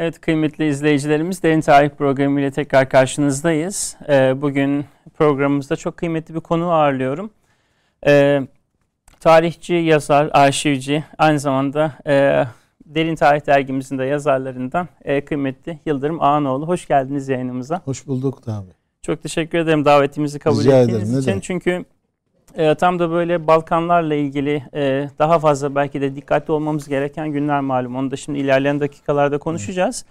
[0.00, 3.96] Evet kıymetli izleyicilerimiz Derin Tarih Programı ile tekrar karşınızdayız.
[4.08, 4.84] Ee, bugün
[5.18, 7.30] programımızda çok kıymetli bir konu ağırlıyorum.
[8.06, 8.42] Ee,
[9.20, 12.44] tarihçi, yazar, arşivci, aynı zamanda e,
[12.86, 16.68] Derin Tarih Dergimizin de yazarlarından e, kıymetli Yıldırım Ağanoğlu.
[16.68, 17.80] Hoş geldiniz yayınımıza.
[17.84, 18.70] Hoş bulduk abi.
[19.02, 21.40] Çok teşekkür ederim davetimizi kabul Rica ettiğiniz ederim, için.
[21.40, 21.84] Çünkü
[22.54, 27.60] e, tam da böyle Balkanlarla ilgili e, daha fazla belki de dikkatli olmamız gereken günler
[27.60, 27.96] malum.
[27.96, 30.04] Onu da şimdi ilerleyen dakikalarda konuşacağız.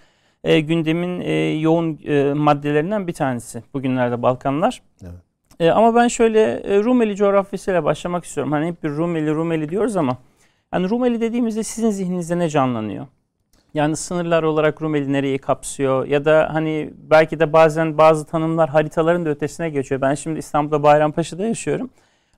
[0.44, 4.82] E, gündemin e, yoğun e, maddelerinden bir tanesi bugünlerde Balkanlar.
[5.02, 5.30] Evet.
[5.60, 8.52] E, ama ben şöyle e, Rumeli coğrafyasıyla başlamak istiyorum.
[8.52, 10.16] Hani hep bir Rumeli Rumeli diyoruz ama
[10.74, 13.06] yani Rumeli dediğimizde sizin zihninizde ne canlanıyor?
[13.74, 19.24] Yani sınırlar olarak Rumeli nereyi kapsıyor ya da hani belki de bazen bazı tanımlar haritaların
[19.24, 20.00] da ötesine geçiyor.
[20.00, 21.90] Ben şimdi İstanbul'da Bayrampaşa'da yaşıyorum.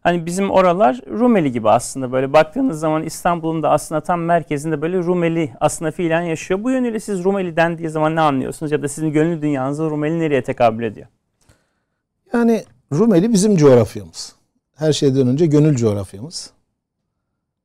[0.02, 4.98] Hani bizim oralar Rumeli gibi aslında böyle baktığınız zaman İstanbul'un da aslında tam merkezinde böyle
[4.98, 6.64] Rumeli aslında fiilen yaşıyor.
[6.64, 10.42] Bu yönüyle siz Rumeli dendiği zaman ne anlıyorsunuz ya da sizin gönül dünyanızda Rumeli nereye
[10.42, 11.06] tekabül ediyor?
[12.32, 14.34] Yani Rumeli bizim coğrafyamız.
[14.76, 16.50] Her şeyden önce gönül coğrafyamız.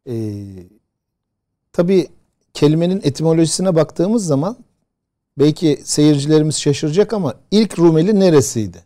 [0.10, 0.14] Ee,
[1.74, 2.08] tabii
[2.54, 4.58] kelimenin etimolojisine baktığımız zaman
[5.40, 8.78] belki seyircilerimiz şaşıracak ama ilk Rumeli neresiydi?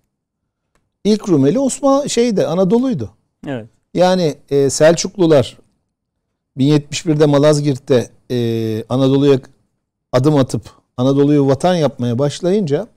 [1.04, 3.10] İlk Rumeli Osman şeydi Anadolu'ydu.
[3.48, 3.68] Evet.
[3.94, 5.58] Yani e, Selçuklular
[6.58, 9.40] 1071'de Malazgirt'te e, Anadolu'ya
[10.12, 12.88] adım atıp Anadolu'yu vatan yapmaya başlayınca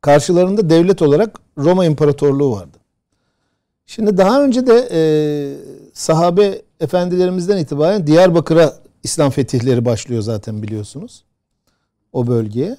[0.00, 2.78] karşılarında devlet olarak Roma İmparatorluğu vardı.
[3.86, 5.00] Şimdi daha önce de e,
[5.92, 11.24] sahabe efendilerimizden itibaren Diyarbakır'a İslam fetihleri başlıyor zaten biliyorsunuz.
[12.12, 12.76] O bölgeye.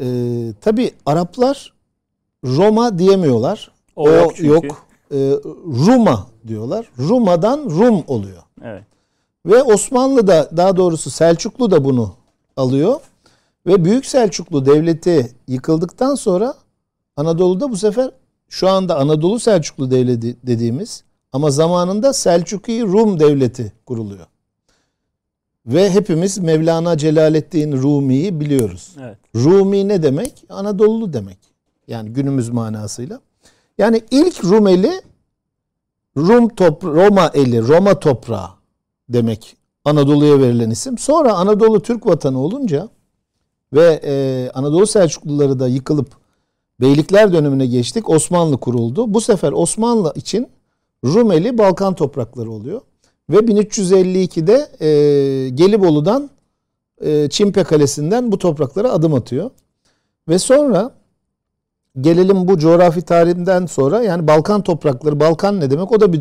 [0.00, 0.06] E,
[0.60, 1.72] Tabi Araplar
[2.44, 3.70] Roma diyemiyorlar.
[3.96, 4.48] O yok çünkü.
[4.48, 4.86] yok.
[5.12, 5.16] E,
[5.86, 6.88] Ruma diyorlar.
[6.98, 8.42] Ruma'dan Rum oluyor.
[8.62, 8.84] Evet.
[9.46, 12.12] Ve Osmanlı da daha doğrusu Selçuklu da bunu
[12.56, 13.00] alıyor.
[13.66, 16.54] Ve Büyük Selçuklu Devleti yıkıldıktan sonra
[17.16, 18.10] Anadolu'da bu sefer
[18.48, 24.26] şu anda Anadolu Selçuklu Devleti dediğimiz ama zamanında Selçuki Rum Devleti kuruluyor.
[25.66, 28.96] Ve hepimiz Mevlana Celaleddin Rumi'yi biliyoruz.
[29.00, 29.18] Evet.
[29.34, 30.44] Rumi ne demek?
[30.48, 31.38] Anadolu demek.
[31.88, 33.20] Yani günümüz manasıyla.
[33.78, 35.02] Yani ilk Rumeli
[36.16, 38.48] Rum top Roma eli, Roma toprağı
[39.08, 40.98] demek Anadolu'ya verilen isim.
[40.98, 42.88] Sonra Anadolu Türk vatanı olunca
[43.72, 46.08] ve e, Anadolu Selçukluları da yıkılıp
[46.80, 48.10] beylikler dönemine geçtik.
[48.10, 49.14] Osmanlı kuruldu.
[49.14, 50.48] Bu sefer Osmanlı için
[51.04, 52.80] Rumeli Balkan toprakları oluyor.
[53.30, 56.30] Ve 1352'de e, Gelibolu'dan
[57.00, 59.50] e, Çimpe Kalesi'nden bu topraklara adım atıyor.
[60.28, 60.94] Ve sonra
[62.00, 65.92] gelelim bu coğrafi tarihinden sonra yani Balkan toprakları, Balkan ne demek?
[65.92, 66.20] O da bir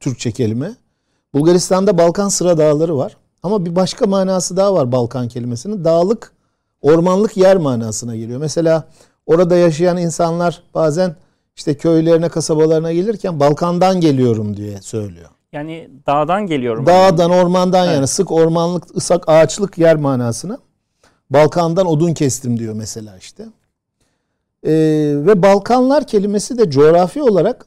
[0.00, 0.70] Türkçe kelime.
[1.34, 3.16] Bulgaristan'da Balkan sıra dağları var.
[3.42, 5.84] Ama bir başka manası daha var Balkan kelimesinin.
[5.84, 6.32] Dağlık,
[6.82, 8.40] ormanlık yer manasına geliyor.
[8.40, 8.84] Mesela
[9.26, 11.16] orada yaşayan insanlar bazen
[11.56, 15.28] işte köylerine, kasabalarına gelirken Balkan'dan geliyorum diye söylüyor.
[15.52, 16.86] Yani dağdan geliyorum.
[16.86, 17.94] Dağdan, ormandan Evet.
[17.96, 20.58] yani sık ormanlık, ısak ağaçlık yer manasına.
[21.30, 23.46] Balkan'dan odun kestim diyor mesela işte.
[24.64, 24.70] Ee,
[25.16, 27.66] ve Balkanlar kelimesi de coğrafi olarak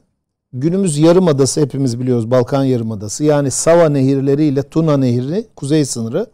[0.52, 3.24] günümüz yarımadası hepimiz biliyoruz Balkan yarımadası.
[3.24, 6.26] Yani Sava nehirleriyle Tuna nehri kuzey sınırı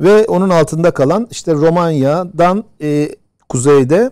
[0.00, 3.08] ve onun altında kalan işte Romanya'dan e,
[3.48, 4.10] kuzeyde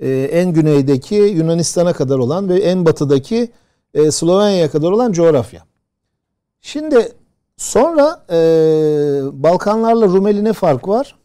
[0.00, 3.50] e, en güneydeki Yunanistan'a kadar olan ve en batıdaki
[3.94, 5.62] e, Slovenya'ya kadar olan coğrafya.
[6.60, 7.12] Şimdi
[7.56, 8.36] sonra e,
[9.32, 11.19] Balkanlarla Rumeli ne fark var?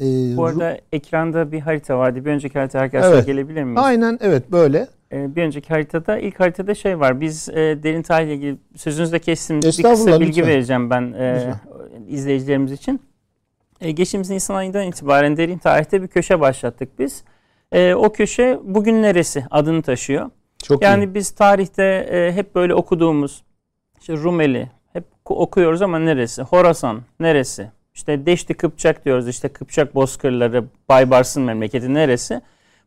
[0.00, 0.04] E,
[0.36, 2.24] Bu arada ekranda bir harita vardı.
[2.24, 3.26] Bir önceki harita arkadaşlar Evet.
[3.26, 3.80] gelebilir miyiz?
[3.82, 4.86] aynen evet böyle.
[5.12, 7.20] Ee, bir önceki haritada ilk haritada şey var.
[7.20, 9.62] Biz e, derin tarihle ilgili sözünüzde kestim.
[9.62, 10.46] Bir kısa bilgi lütfen.
[10.46, 11.54] vereceğim ben e,
[12.08, 13.00] izleyicilerimiz için.
[13.80, 17.24] E, geçtiğimiz Nisan ayından itibaren derin tarihte bir köşe başlattık biz.
[17.72, 20.30] E, o köşe bugün neresi adını taşıyor.
[20.62, 21.14] Çok Yani iyi.
[21.14, 23.42] biz tarihte e, hep böyle okuduğumuz
[24.00, 26.42] işte Rumeli hep ku- okuyoruz ama neresi?
[26.42, 27.70] Horasan neresi?
[27.98, 29.28] İşte Deşti Kıpçak diyoruz.
[29.28, 32.40] İşte Kıpçak bozkırları, Baybars'ın memleketi neresi?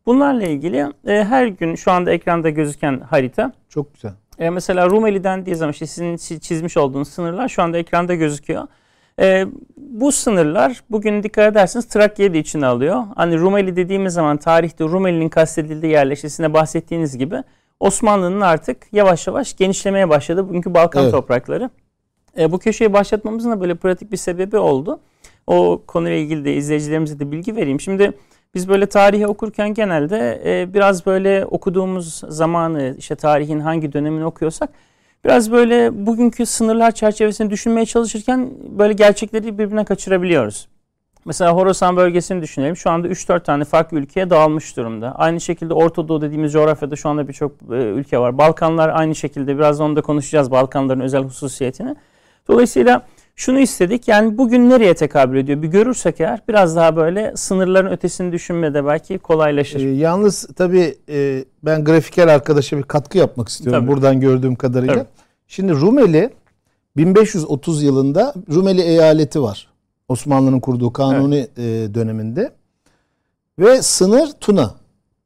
[0.06, 0.78] Bunlarla ilgili
[1.08, 3.52] e, her gün şu anda ekranda gözüken harita.
[3.70, 4.12] Çok güzel.
[4.40, 8.68] E, mesela Rumeli dendiği zaman işte sizin çi- çizmiş olduğunuz sınırlar şu anda ekranda gözüküyor.
[9.20, 9.46] E,
[9.78, 13.04] bu sınırlar bugün dikkat ederseniz Trakya'yı da içine alıyor.
[13.16, 17.44] Hani Rumeli dediğimiz zaman tarihte Rumeli'nin kastedildiği yerleşkesine bahsettiğiniz gibi
[17.80, 21.12] Osmanlı'nın artık yavaş yavaş genişlemeye başladı bugünkü Balkan Evet.
[21.12, 21.70] toprakları.
[22.38, 25.00] E, bu köşeyi başlatmamızın da böyle pratik bir sebebi oldu.
[25.48, 27.80] O konuyla ilgili de izleyicilerimize de bilgi vereyim.
[27.80, 28.14] Şimdi
[28.56, 34.70] biz böyle tarihi okurken genelde e, biraz böyle okuduğumuz zamanı işte tarihin hangi dönemini okuyorsak
[35.26, 38.50] biraz böyle bugünkü sınırlar çerçevesinde düşünmeye çalışırken
[38.80, 40.68] böyle gerçekleri birbirine kaçırabiliyoruz.
[41.26, 42.78] Mesela Horasan bölgesini düşünelim.
[42.78, 45.16] Şu anda 3-4 tane farklı ülkeye dağılmış durumda.
[45.16, 48.38] Aynı şekilde Orta Doğu dediğimiz coğrafyada şu anda birçok e, ülke var.
[48.38, 51.96] Balkanlar aynı şekilde biraz onu da konuşacağız Balkanların özel hususiyetini.
[52.52, 53.02] Dolayısıyla
[53.36, 58.32] şunu istedik yani bugün nereye tekabül ediyor bir görürsek eğer biraz daha böyle sınırların ötesini
[58.32, 59.80] düşünmede belki kolaylaşır.
[59.80, 63.92] E, yalnız tabii e, ben grafiker arkadaşa bir katkı yapmak istiyorum tabii.
[63.92, 64.94] buradan gördüğüm kadarıyla.
[64.94, 65.08] Tabii.
[65.48, 66.30] Şimdi Rumeli
[66.98, 69.68] 1530 yılında Rumeli eyaleti var.
[70.08, 71.90] Osmanlı'nın kurduğu kanuni evet.
[71.90, 72.52] E, döneminde.
[73.60, 74.72] Ve sınır Tuna.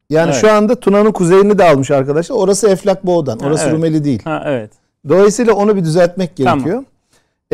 [0.09, 0.41] Yani evet.
[0.41, 2.35] şu anda Tuna'nın kuzeyini de almış arkadaşlar.
[2.35, 3.39] Orası Eflak Boğdan.
[3.39, 3.77] Orası ha, evet.
[3.77, 4.23] Rumeli değil.
[4.23, 4.71] Ha, evet.
[5.09, 6.65] Dolayısıyla onu bir düzeltmek gerekiyor.
[6.65, 6.85] Tamam.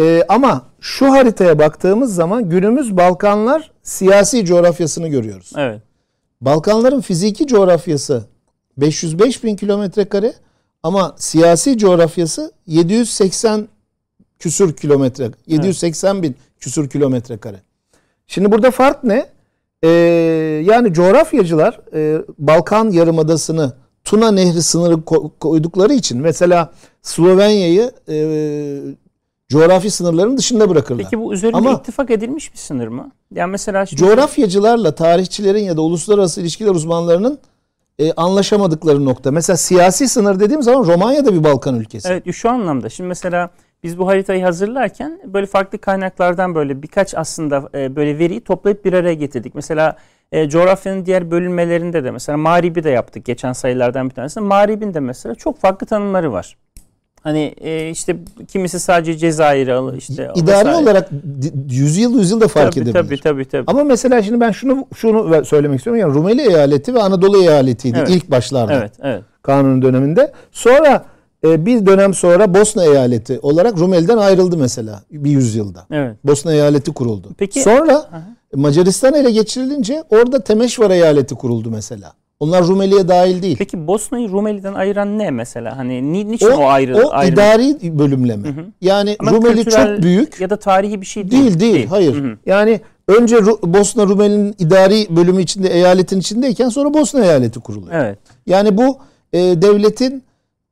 [0.02, 5.54] Ee, ama şu haritaya baktığımız zaman günümüz Balkanlar siyasi coğrafyasını görüyoruz.
[5.58, 5.82] Evet.
[6.42, 8.26] Balkanların fiziki coğrafyası
[8.78, 10.34] 505 bin kilometre kare
[10.84, 13.68] ama siyasi coğrafyası 780
[14.40, 16.24] küsür kilometre, 780 evet.
[16.24, 17.62] bin küsür kilometre kare.
[18.28, 19.26] Şimdi burada fark ne?
[19.84, 19.88] Ee,
[20.66, 23.74] yani coğrafyacılar e, Balkan Yarımadası'nı
[24.04, 25.02] Tuna Nehri sınırı
[25.40, 28.16] koydukları için mesela Slovenya'yı e,
[29.52, 31.04] coğrafi sınırların dışında bırakırlar.
[31.04, 33.12] Peki bu üzerinde Ama, ittifak edilmiş bir sınır mı?
[33.32, 34.02] Yani mesela şimdi...
[34.02, 37.40] coğrafyacılarla tarihçilerin ya da uluslararası ilişkiler uzmanlarının
[38.00, 39.32] e, anlaşamadıkları nokta.
[39.32, 42.10] Mesela siyasi sınır dediğim zaman Romanya da bir Balkan ülkesi.
[42.10, 42.90] Evet şu anlamda.
[42.90, 43.50] Şimdi mesela
[43.84, 48.94] biz bu haritayı hazırlarken böyle farklı kaynaklardan böyle birkaç aslında e, böyle veriyi toplayıp bir
[48.94, 49.56] araya getirdik.
[49.56, 49.98] Mesela
[50.32, 54.40] e, coğrafyanın diğer bölünmelerinde de mesela Mağrib'i de yaptık geçen sayılardan bir tanesi.
[54.40, 56.58] Mağrib'in de mesela çok farklı tanımları var.
[57.24, 60.76] Hani e, işte kimisi sadece Cezayir'i işte idari vesaire.
[60.76, 61.10] olarak
[61.70, 63.04] yüzyıl yüzyıl da fark tabii, edebilir.
[63.04, 63.64] Tabii tabii tabii.
[63.68, 66.02] Ama mesela şimdi ben şunu şunu söylemek istiyorum.
[66.02, 68.10] Yani Rumeli eyaleti ve Anadolu eyaletiydi evet.
[68.10, 68.74] ilk başlarda.
[68.74, 69.24] Evet, evet.
[69.42, 70.32] Kanun döneminde.
[70.52, 71.06] Sonra
[71.44, 75.86] e, bir dönem sonra Bosna eyaleti olarak Rumeli'den ayrıldı mesela bir yüzyılda.
[75.92, 76.18] Evet.
[76.24, 77.30] Bosna eyaleti kuruldu.
[77.38, 78.24] Peki sonra Aha.
[78.56, 82.14] Macaristan ele geçirilince orada Temeşvar eyaleti kuruldu mesela.
[82.42, 83.56] Onlar Rumeli'ye dahil değil.
[83.58, 85.78] Peki Bosna'yı Rumeli'den ayıran ne mesela?
[85.78, 86.98] Hani ni, niçin o, o ayrı?
[86.98, 88.48] O ayrı idari bölümleme.
[88.48, 88.66] Hı hı.
[88.82, 90.42] Yani Ama Rumeli çok büyük.
[90.42, 91.44] Ya da tarihi bir şey değil.
[91.44, 91.74] Değil değil.
[91.74, 91.88] değil.
[91.88, 92.16] Hayır.
[92.16, 92.38] Hı hı.
[92.46, 97.94] Yani önce Ru- Bosna Rumeli'nin idari bölümü içinde eyaletin içindeyken sonra Bosna eyaleti kuruluyor.
[97.94, 98.20] Evet.
[98.48, 98.98] Yani bu
[99.34, 100.24] e, devletin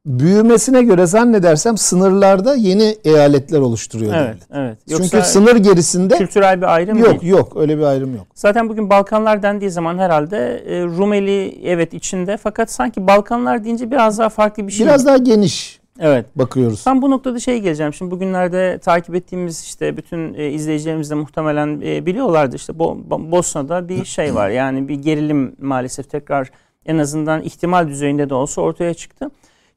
[0.09, 4.47] büyümesine göre zannedersem sınırlarda yeni eyaletler oluşturuyor evet, devlet.
[4.53, 4.77] Evet.
[4.87, 7.31] Yoksa Çünkü sınır gerisinde kültürel bir ayrım yok değil.
[7.33, 8.27] yok öyle bir ayrım yok.
[8.35, 14.19] Zaten bugün Balkanlar dendiği zaman herhalde e, Rumeli evet içinde fakat sanki Balkanlar deyince biraz
[14.19, 14.85] daha farklı bir şey.
[14.85, 15.79] Biraz daha geniş.
[15.99, 16.25] Evet.
[16.35, 16.83] Bakıyoruz.
[16.83, 17.93] Tam bu noktada şey geleceğim.
[17.93, 22.55] Şimdi bugünlerde takip ettiğimiz işte bütün e, izleyicilerimiz de muhtemelen e, biliyorlardı.
[22.55, 24.49] işte Bo Bosna'da bir şey var.
[24.49, 26.49] Yani bir gerilim maalesef tekrar
[26.85, 29.29] en azından ihtimal düzeyinde de olsa ortaya çıktı.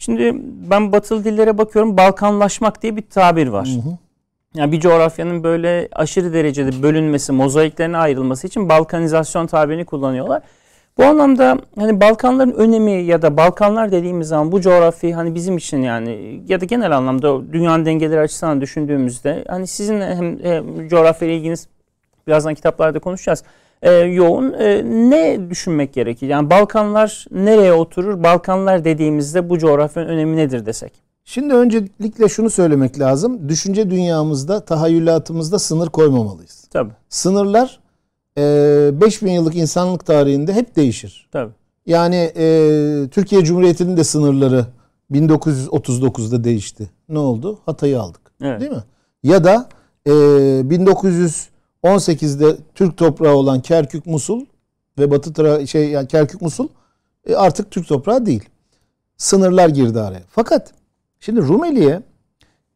[0.04, 0.32] Şimdi
[0.70, 1.96] ben batılı dillere bakıyorum.
[1.96, 3.68] Balkanlaşmak diye bir tabir var.
[3.68, 3.98] Hı hı.
[4.54, 10.42] Yani bir coğrafyanın böyle aşırı derecede bölünmesi, mozaiklerine ayrılması için balkanizasyon tabirini kullanıyorlar.
[10.98, 15.82] Bu anlamda hani Balkanların önemi ya da Balkanlar dediğimiz zaman bu coğrafya hani bizim için
[15.82, 21.68] yani ya da genel anlamda dünyanın dengeleri açısından düşündüğümüzde hani sizin hem, hem coğrafya ilginiz
[22.26, 23.44] birazdan kitaplarda konuşacağız
[23.82, 24.52] e, yoğun.
[24.52, 26.28] E, ne düşünmek gerekir?
[26.28, 28.22] Yani Balkanlar nereye oturur?
[28.22, 30.92] Balkanlar dediğimizde bu coğrafyanın önemi nedir desek?
[31.24, 33.48] Şimdi öncelikle şunu söylemek lazım.
[33.48, 36.64] Düşünce dünyamızda, tahayyülatımızda sınır koymamalıyız.
[36.70, 36.92] Tabii.
[37.08, 37.80] Sınırlar
[38.38, 41.28] e, 5000 yıllık insanlık tarihinde hep değişir.
[41.32, 41.52] Tabii.
[41.86, 44.66] Yani e, Türkiye Cumhuriyeti'nin de sınırları
[45.12, 46.90] 1939'da değişti.
[47.08, 47.58] Ne oldu?
[47.66, 48.20] Hatay'ı aldık.
[48.42, 48.60] Evet.
[48.60, 48.84] Değil mi?
[49.22, 49.68] Ya da
[50.06, 50.10] e,
[50.70, 51.48] 1900
[51.82, 54.44] 18'de Türk toprağı olan Kerkük Musul
[54.98, 56.68] ve Batı Tra şey yani Kerkük Musul
[57.26, 58.48] e, artık Türk toprağı değil.
[59.16, 60.22] Sınırlar girdi araya.
[60.28, 60.72] Fakat
[61.20, 62.02] şimdi Rumeli'ye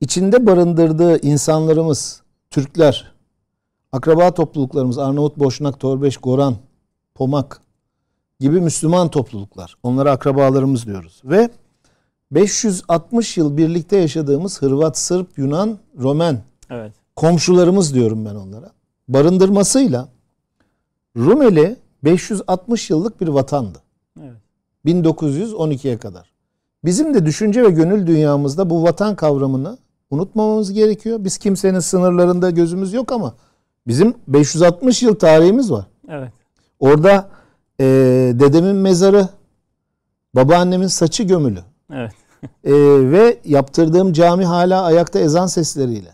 [0.00, 3.12] içinde barındırdığı insanlarımız, Türkler,
[3.92, 6.56] akraba topluluklarımız Arnavut, Boşnak, Torbeş, Goran,
[7.14, 7.60] Pomak
[8.40, 9.76] gibi Müslüman topluluklar.
[9.82, 11.22] Onlara akrabalarımız diyoruz.
[11.24, 11.50] Ve
[12.30, 16.92] 560 yıl birlikte yaşadığımız Hırvat, Sırp, Yunan, Romen evet.
[17.16, 18.75] komşularımız diyorum ben onlara
[19.08, 20.08] barındırmasıyla
[21.16, 23.78] Rumeli 560 yıllık bir vatandı.
[24.20, 24.36] Evet.
[24.86, 26.30] 1912'ye kadar.
[26.84, 29.78] Bizim de düşünce ve gönül dünyamızda bu vatan kavramını
[30.10, 31.24] unutmamamız gerekiyor.
[31.24, 33.34] Biz kimsenin sınırlarında gözümüz yok ama
[33.86, 35.86] bizim 560 yıl tarihimiz var.
[36.08, 36.32] Evet.
[36.80, 37.28] Orada
[37.80, 37.84] e,
[38.34, 39.28] dedemin mezarı,
[40.34, 41.60] babaannemin saçı gömülü.
[41.92, 42.12] Evet.
[42.64, 42.72] e,
[43.10, 46.10] ve yaptırdığım cami hala ayakta ezan sesleriyle.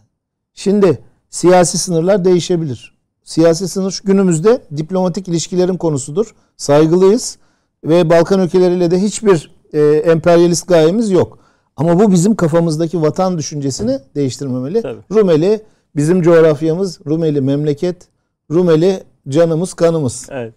[0.55, 0.99] Şimdi
[1.33, 2.99] siyasi sınırlar değişebilir.
[3.25, 6.35] Siyasi sınır günümüzde diplomatik ilişkilerin konusudur.
[6.57, 7.39] Saygılıyız
[7.85, 11.39] ve Balkan ülkeleriyle de hiçbir e, emperyalist gayemiz yok.
[11.77, 14.83] Ama bu bizim kafamızdaki vatan düşüncesini değiştirmemeli.
[14.83, 15.01] Tabii.
[15.13, 15.63] Rumeli
[15.97, 18.09] bizim coğrafyamız, Rumeli memleket,
[18.51, 20.29] Rumeli canımız kanımız.
[20.31, 20.55] Evet.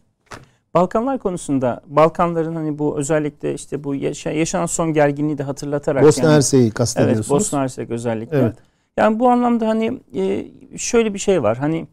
[0.74, 6.24] Balkanlar konusunda Balkanların hani bu özellikle işte bu yaşa, yaşanan son gerginliği de hatırlatarak Bosna
[6.24, 7.28] yani, Hersek'i kastediyorsunuz.
[7.28, 8.38] Evet, Bosna Hersek özellikle.
[8.38, 8.56] Evet.
[8.98, 10.46] Yani bu anlamda hani e,
[10.78, 11.58] şöyle bir şey var.
[11.58, 11.88] Hani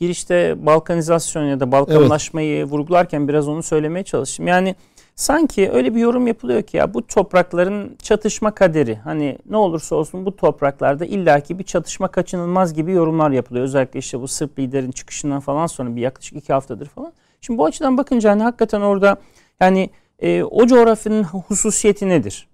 [0.00, 2.72] girişte balkanizasyon ya da balkanlaşmayı evet.
[2.72, 4.46] vurgularken biraz onu söylemeye çalıştım.
[4.46, 4.74] Yani
[5.16, 10.26] sanki öyle bir yorum yapılıyor ki ya bu toprakların çatışma kaderi hani ne olursa olsun
[10.26, 13.64] bu topraklarda illaki bir çatışma kaçınılmaz gibi yorumlar yapılıyor.
[13.64, 17.12] Özellikle işte bu Sırp liderin çıkışından falan sonra bir yaklaşık iki haftadır falan.
[17.40, 19.16] Şimdi bu açıdan bakınca hani hakikaten orada
[19.60, 22.48] yani e, o coğrafyanın hususiyeti nedir?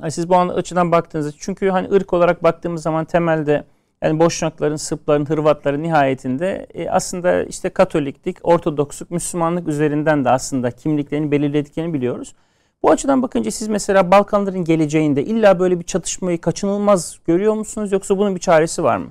[0.00, 3.64] Yani siz bu açıdan baktığınızda çünkü hani ırk olarak baktığımız zaman temelde
[4.02, 11.30] yani Boşnakların, Sırpların, Hırvatların nihayetinde e, aslında işte Katoliklik, Ortodoksluk, Müslümanlık üzerinden de aslında kimliklerini
[11.30, 12.34] belirlediklerini biliyoruz.
[12.82, 18.18] Bu açıdan bakınca siz mesela Balkanların geleceğinde illa böyle bir çatışmayı kaçınılmaz görüyor musunuz yoksa
[18.18, 19.08] bunun bir çaresi var mı?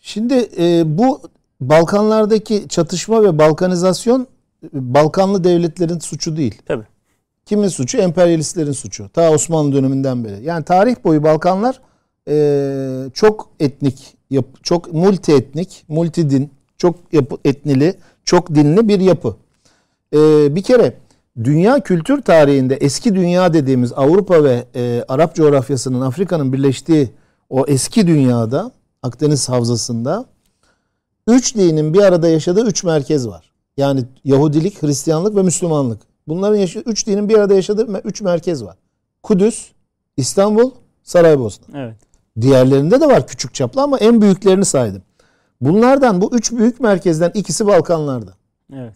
[0.00, 1.20] Şimdi e, bu
[1.60, 4.26] Balkanlardaki çatışma ve balkanizasyon
[4.72, 6.62] Balkanlı devletlerin suçu değil.
[6.66, 6.86] Tabii.
[7.48, 7.98] Kimin suçu?
[7.98, 9.08] Emperyalistlerin suçu.
[9.08, 10.44] Ta Osmanlı döneminden beri.
[10.44, 11.80] Yani tarih boyu Balkanlar
[12.28, 19.00] e, çok etnik, yap, çok multi etnik, multi din, çok yapı, etnili, çok dinli bir
[19.00, 19.36] yapı.
[20.14, 20.18] E,
[20.54, 20.94] bir kere
[21.44, 27.10] dünya kültür tarihinde eski dünya dediğimiz Avrupa ve e, Arap coğrafyasının Afrika'nın birleştiği
[27.50, 30.24] o eski dünyada Akdeniz havzasında
[31.26, 33.52] üç dinin bir arada yaşadığı üç merkez var.
[33.76, 36.07] Yani Yahudilik, Hristiyanlık ve Müslümanlık.
[36.28, 38.76] Bunların yaşadığı, üç dinin bir arada yaşadığı üç merkez var.
[39.22, 39.72] Kudüs,
[40.16, 40.70] İstanbul,
[41.02, 41.78] Saraybosna.
[41.78, 41.96] Evet.
[42.40, 45.02] Diğerlerinde de var küçük çaplı ama en büyüklerini saydım.
[45.60, 48.34] Bunlardan bu üç büyük merkezden ikisi Balkanlarda.
[48.74, 48.94] Evet.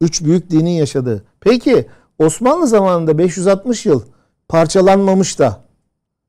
[0.00, 1.24] Üç büyük dinin yaşadığı.
[1.40, 1.86] Peki
[2.18, 4.02] Osmanlı zamanında 560 yıl
[4.48, 5.60] parçalanmamış da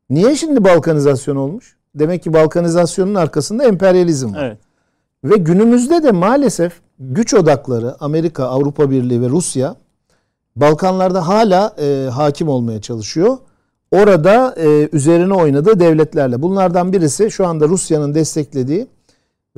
[0.10, 1.78] niye şimdi balkanizasyon olmuş?
[1.96, 4.44] Demek ki balkanizasyonun arkasında emperyalizm var.
[4.44, 4.58] Evet.
[5.24, 9.76] Ve günümüzde de maalesef güç odakları Amerika, Avrupa Birliği ve Rusya
[10.56, 13.38] Balkanlarda hala e, hakim olmaya çalışıyor
[13.94, 16.42] orada e, üzerine oynadığı devletlerle.
[16.42, 18.88] Bunlardan birisi şu anda Rusya'nın desteklediği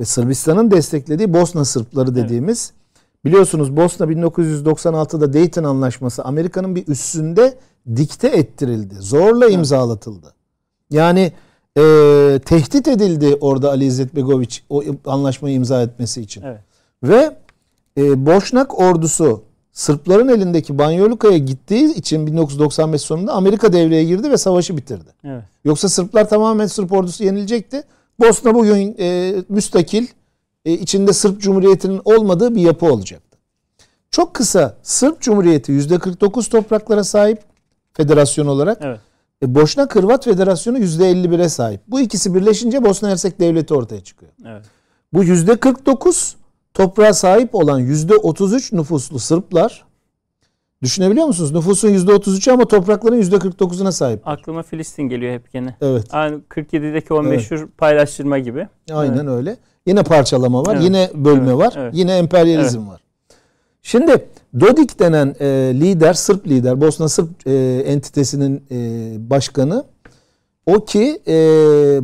[0.00, 2.72] ve Sırbistan'ın desteklediği Bosna Sırpları dediğimiz.
[2.72, 3.24] Evet.
[3.24, 7.58] Biliyorsunuz Bosna 1996'da Dayton Anlaşması Amerika'nın bir üstünde
[7.96, 8.94] dikte ettirildi.
[8.98, 10.34] Zorla imzalatıldı.
[10.90, 11.32] Yani
[11.78, 11.82] e,
[12.44, 16.42] tehdit edildi orada Ali İzzet Begoviç o anlaşmayı imza etmesi için.
[16.42, 16.60] Evet.
[17.02, 17.36] Ve
[17.98, 19.42] e, Boşnak ordusu
[19.76, 25.10] Sırpların elindeki Banyoluka'ya gittiği için 1995 sonunda Amerika devreye girdi ve savaşı bitirdi.
[25.24, 25.42] Evet.
[25.64, 27.82] Yoksa Sırplar tamamen Sırp ordusu yenilecekti.
[28.20, 30.06] Bosna bugün e, müstakil,
[30.64, 33.38] e, içinde Sırp Cumhuriyeti'nin olmadığı bir yapı olacaktı.
[34.10, 37.42] Çok kısa Sırp Cumhuriyeti %49 topraklara sahip
[37.92, 38.78] federasyon olarak.
[38.82, 39.00] Evet.
[39.42, 41.80] E, Boşnak Hırvat Federasyonu %51'e sahip.
[41.88, 44.32] Bu ikisi birleşince Bosna Hersek Devleti ortaya çıkıyor.
[44.46, 44.62] Evet.
[45.12, 46.34] Bu %49
[46.76, 49.84] toprağa sahip olan %33 nüfuslu Sırplar
[50.82, 51.52] düşünebiliyor musunuz?
[51.52, 54.28] Nüfusun %33'ü ama toprakların %49'una sahip.
[54.28, 55.76] Aklıma Filistin geliyor hep gene.
[55.80, 56.06] Evet.
[56.10, 57.78] Aynı 47'deki o meşhur evet.
[57.78, 58.68] paylaştırma gibi.
[58.92, 59.28] Aynen evet.
[59.28, 59.56] öyle.
[59.86, 60.84] Yine parçalama var, evet.
[60.84, 61.58] yine bölme evet.
[61.58, 61.94] var, evet.
[61.96, 62.88] yine emperyalizm evet.
[62.88, 63.00] var.
[63.82, 64.28] Şimdi
[64.60, 68.76] Dodik denen e, lider, Sırp lider, Bosna Sırp e, entitesinin e,
[69.30, 69.84] başkanı
[70.66, 71.32] o ki e,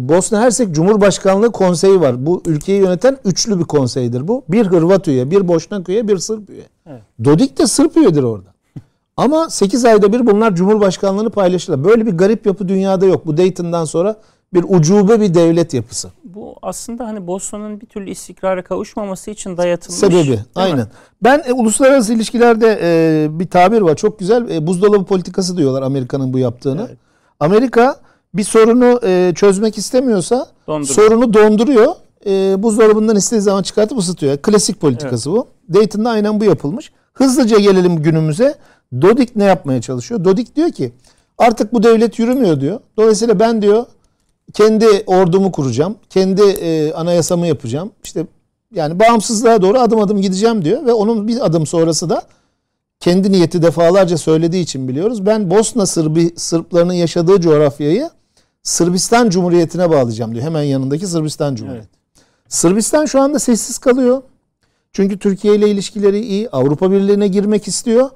[0.08, 2.26] Bosna Hersek Cumhurbaşkanlığı Konseyi var.
[2.26, 4.44] Bu ülkeyi yöneten üçlü bir konseydir bu.
[4.48, 6.64] Bir Hırvat üye, bir Boşnak üye, bir Sırp üye.
[6.86, 7.02] Evet.
[7.24, 8.48] Dodik de Sırp üyedir orada.
[9.16, 11.84] Ama 8 ayda bir bunlar Cumhurbaşkanlığını paylaşırlar.
[11.84, 13.26] Böyle bir garip yapı dünyada yok.
[13.26, 14.16] Bu Dayton'dan sonra
[14.54, 16.10] bir ucube bir devlet yapısı.
[16.24, 20.00] Bu aslında hani Bosna'nın bir türlü istikrara kavuşmaması için dayatılmış.
[20.00, 20.40] Sebebi.
[20.54, 20.78] Aynen.
[20.78, 20.86] Mi?
[21.22, 23.96] Ben e, uluslararası ilişkilerde e, bir tabir var.
[23.96, 24.50] Çok güzel.
[24.50, 26.86] E, buzdolabı politikası diyorlar Amerika'nın bu yaptığını.
[26.88, 26.98] Evet.
[27.40, 27.96] Amerika
[28.34, 30.94] bir sorunu e, çözmek istemiyorsa Donduruyor.
[30.94, 31.94] sorunu donduruyor.
[32.26, 34.36] E, buzdolabından istediği zaman çıkartıp ısıtıyor.
[34.36, 35.38] Klasik politikası evet.
[35.38, 35.74] bu.
[35.74, 36.92] Dayton'da aynen bu yapılmış.
[37.12, 38.54] Hızlıca gelelim günümüze.
[39.02, 40.24] Dodik ne yapmaya çalışıyor?
[40.24, 40.92] Dodik diyor ki
[41.38, 42.80] artık bu devlet yürümüyor diyor.
[42.96, 43.86] Dolayısıyla ben diyor
[44.52, 45.96] kendi ordumu kuracağım.
[46.10, 47.90] Kendi e, anayasamı yapacağım.
[48.04, 48.26] İşte
[48.74, 50.86] yani bağımsızlığa doğru adım adım gideceğim diyor.
[50.86, 52.22] Ve onun bir adım sonrası da
[53.00, 55.26] kendi niyeti defalarca söylediği için biliyoruz.
[55.26, 58.10] Ben Bosna Sırbi, Sırplarının yaşadığı coğrafyayı
[58.62, 60.44] Sırbistan Cumhuriyeti'ne bağlayacağım diyor.
[60.44, 61.88] Hemen yanındaki Sırbistan Cumhuriyeti.
[61.88, 62.26] Evet.
[62.48, 64.22] Sırbistan şu anda sessiz kalıyor.
[64.92, 66.50] Çünkü Türkiye ile ilişkileri iyi.
[66.50, 68.10] Avrupa Birliği'ne girmek istiyor.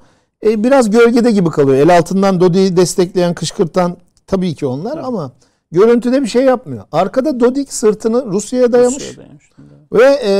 [0.45, 1.77] E, biraz gölgede gibi kalıyor.
[1.77, 5.05] El altından Dodi'yi destekleyen, kışkırtan tabii ki onlar evet.
[5.05, 5.31] ama
[5.71, 6.83] görüntüde bir şey yapmıyor.
[6.91, 8.95] Arkada Dodik sırtını Rusya'ya dayamış.
[8.95, 9.51] Rusya'ya dayamış.
[9.93, 10.31] Ve e,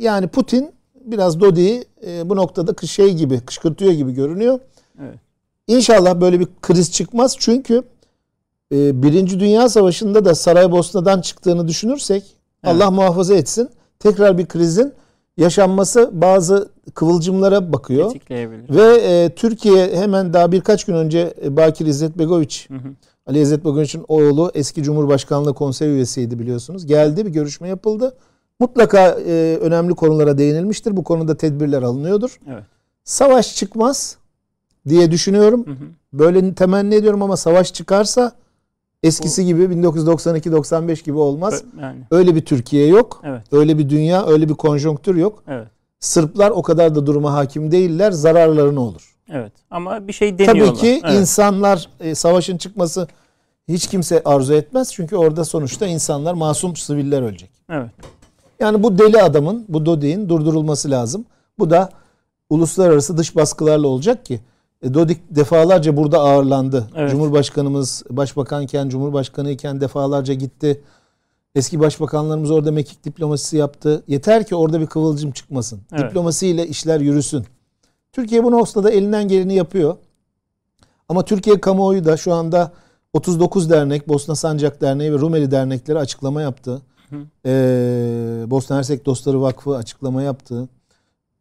[0.00, 0.72] yani Putin
[1.04, 4.58] biraz Dodi'yi e, bu noktada şey gibi kışkırtıyor gibi görünüyor.
[5.00, 5.18] Evet.
[5.66, 7.36] İnşallah böyle bir kriz çıkmaz.
[7.38, 7.82] Çünkü
[8.72, 12.22] Birinci Dünya Savaşı'nda da Saraybosna'dan çıktığını düşünürsek
[12.64, 12.74] evet.
[12.74, 14.92] Allah muhafaza etsin tekrar bir krizin
[15.36, 18.12] yaşanması bazı kıvılcımlara bakıyor.
[18.70, 22.88] Ve e, Türkiye hemen daha birkaç gün önce e, Bakir İzzet Begoviç, Hı hı.
[23.26, 26.86] Ali İzzet Begoviç'in oğlu eski Cumhurbaşkanlığı konsey üyesiydi biliyorsunuz.
[26.86, 28.16] Geldi bir görüşme yapıldı.
[28.60, 30.96] Mutlaka e, önemli konulara değinilmiştir.
[30.96, 32.40] Bu konuda tedbirler alınıyordur.
[32.52, 32.64] Evet.
[33.04, 34.16] Savaş çıkmaz
[34.88, 35.66] diye düşünüyorum.
[35.66, 35.84] Hı hı.
[36.12, 38.32] Böyle temenni ediyorum ama savaş çıkarsa
[39.04, 41.62] eskisi gibi 1992-95 gibi olmaz.
[41.80, 43.20] Yani Öyle bir Türkiye yok.
[43.24, 43.42] evet.
[43.52, 45.42] Öyle bir dünya, öyle bir konjonktür yok.
[45.48, 45.66] Evet.
[46.00, 48.12] Sırplar o kadar da duruma hakim değiller.
[48.12, 49.14] Zararları ne olur?
[49.30, 49.52] Evet.
[49.70, 50.66] Ama bir şey deniyorlar.
[50.66, 51.20] Tabii ki evet.
[51.20, 53.08] insanlar e, savaşın çıkması
[53.68, 54.92] hiç kimse arzu etmez.
[54.92, 57.50] Çünkü orada sonuçta insanlar masum siviller ölecek.
[57.70, 57.90] Evet.
[58.60, 61.24] Yani bu deli adamın, bu Dodik'in durdurulması lazım.
[61.58, 61.90] Bu da
[62.50, 64.40] uluslararası dış baskılarla olacak ki
[64.94, 66.88] Dodik defalarca burada ağırlandı.
[66.96, 67.10] Evet.
[67.10, 70.80] Cumhurbaşkanımız başbakanken, cumhurbaşkanı iken defalarca gitti.
[71.54, 74.02] Eski başbakanlarımız orada mekik diplomasisi yaptı.
[74.08, 75.80] Yeter ki orada bir kıvılcım çıkmasın.
[75.92, 76.04] Evet.
[76.04, 77.44] Diplomasiyle işler yürüsün.
[78.12, 79.96] Türkiye bu noktada elinden geleni yapıyor.
[81.08, 82.72] Ama Türkiye kamuoyu da şu anda
[83.12, 86.82] 39 dernek, Bosna Sancak Derneği ve Rumeli dernekleri açıklama yaptı.
[87.10, 87.16] Hı.
[87.46, 90.68] Ee, Bosna Hersek Dostları Vakfı açıklama yaptı.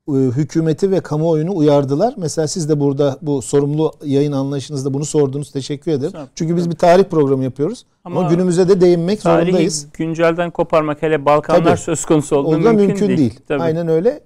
[0.09, 2.13] Ee, hükümeti ve kamuoyunu uyardılar.
[2.17, 5.51] Mesela siz de burada bu sorumlu yayın anlayışınızda bunu sordunuz.
[5.51, 6.19] Teşekkür ederim.
[6.19, 6.25] Ol.
[6.35, 7.85] Çünkü biz bir tarih programı yapıyoruz.
[8.03, 9.87] Ama, Ama günümüze de değinmek Tarihi zorundayız.
[9.93, 11.77] güncelden koparmak hele Balkanlar Tabii.
[11.77, 13.39] söz konusu olduğunda mümkün, mümkün, değil.
[13.47, 13.61] Tabii.
[13.63, 14.19] Aynen öyle.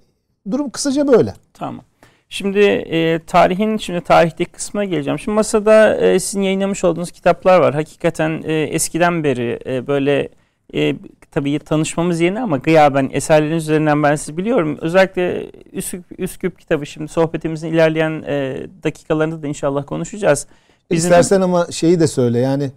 [0.50, 1.34] Durum kısaca böyle.
[1.54, 1.84] Tamam.
[2.28, 5.18] Şimdi e, tarihin şimdi tarihteki kısmına geleceğim.
[5.18, 7.74] Şimdi masada e, sizin yayınlamış olduğunuz kitaplar var.
[7.74, 10.28] Hakikaten e, eskiden beri e, böyle
[10.74, 10.96] e,
[11.30, 14.78] tabii tanışmamız yeni ama gıyaben eserleriniz üzerinden ben sizi biliyorum.
[14.80, 20.46] Özellikle Üsküp, Üsküp kitabı şimdi sohbetimizin ilerleyen e, dakikalarında da inşallah konuşacağız.
[20.90, 22.38] Bizim- İstersen ama şeyi de söyle.
[22.38, 22.70] Yani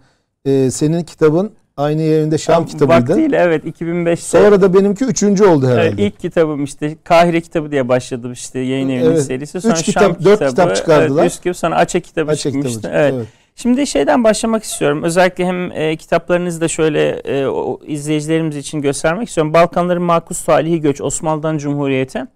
[0.46, 2.90] e, senin kitabın aynı yayında Şam kitabıydı.
[3.10, 4.16] Vaktiyle evet 2005'te.
[4.16, 5.88] Sonra da benimki üçüncü oldu herhalde.
[5.88, 9.24] Evet, ilk kitabım işte Kahire kitabı diye başladı işte yayın evinin Evet.
[9.24, 9.62] serisi.
[9.62, 11.22] Sonra Üç Şam kitap, dört kitabı, kitap çıkardılar.
[11.22, 12.72] Evet, Üsküp sonra Açe kitabı kitabı çıkmıştı.
[12.74, 13.14] çıktı, Evet.
[13.18, 13.28] evet.
[13.62, 15.04] Şimdi şeyden başlamak istiyorum.
[15.04, 19.54] Özellikle hem e, kitaplarınızı da şöyle e, o, izleyicilerimiz için göstermek istiyorum.
[19.54, 22.28] Balkanların makus talihi göç Osmanlı'dan Cumhuriyet'e.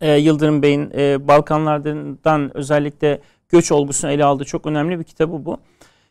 [0.00, 5.58] E, Yıldırım Bey'in e, Balkanlardan özellikle göç olgusunu ele aldığı çok önemli bir kitabı bu.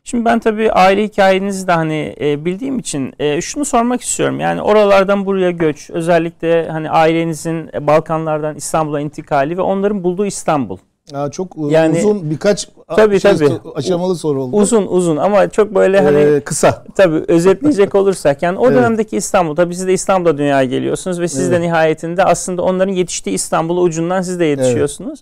[0.03, 4.39] Şimdi ben tabii aile hikayenizi de hani e, bildiğim için e, şunu sormak istiyorum.
[4.39, 10.77] Yani oralardan buraya göç, özellikle hani ailenizin Balkanlardan İstanbul'a intikali ve onların bulduğu İstanbul.
[11.13, 13.49] Aa, çok e, Yani- uzun birkaç Tabii, şey, tabii.
[13.75, 14.55] aşamalı soru oldu.
[14.55, 16.85] Uzun uzun ama çok böyle hani Ee, kısa.
[16.95, 18.77] Tabii özetleyecek olursak yani o Evet.
[18.77, 21.59] dönemdeki İstanbul tabii siz de İstanbul'da dünyaya geliyorsunuz ve siz de Evet.
[21.65, 25.19] nihayetinde aslında onların yetiştiği İstanbul'a ucundan siz de yetişiyorsunuz.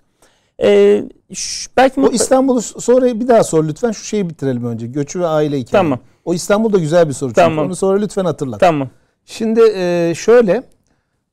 [0.63, 3.91] Ee, ş- belki O İstanbul'u sonra bir daha sor lütfen.
[3.91, 4.87] Şu şeyi bitirelim önce.
[4.87, 5.71] Göçü ve aile hikayesi.
[5.71, 5.99] Tamam.
[6.25, 7.29] O İstanbul da güzel bir soru.
[7.29, 7.65] Çünkü Tamam.
[7.65, 8.59] Onu sonra lütfen hatırlat.
[8.59, 8.89] Tamam.
[9.25, 10.63] Şimdi e, şöyle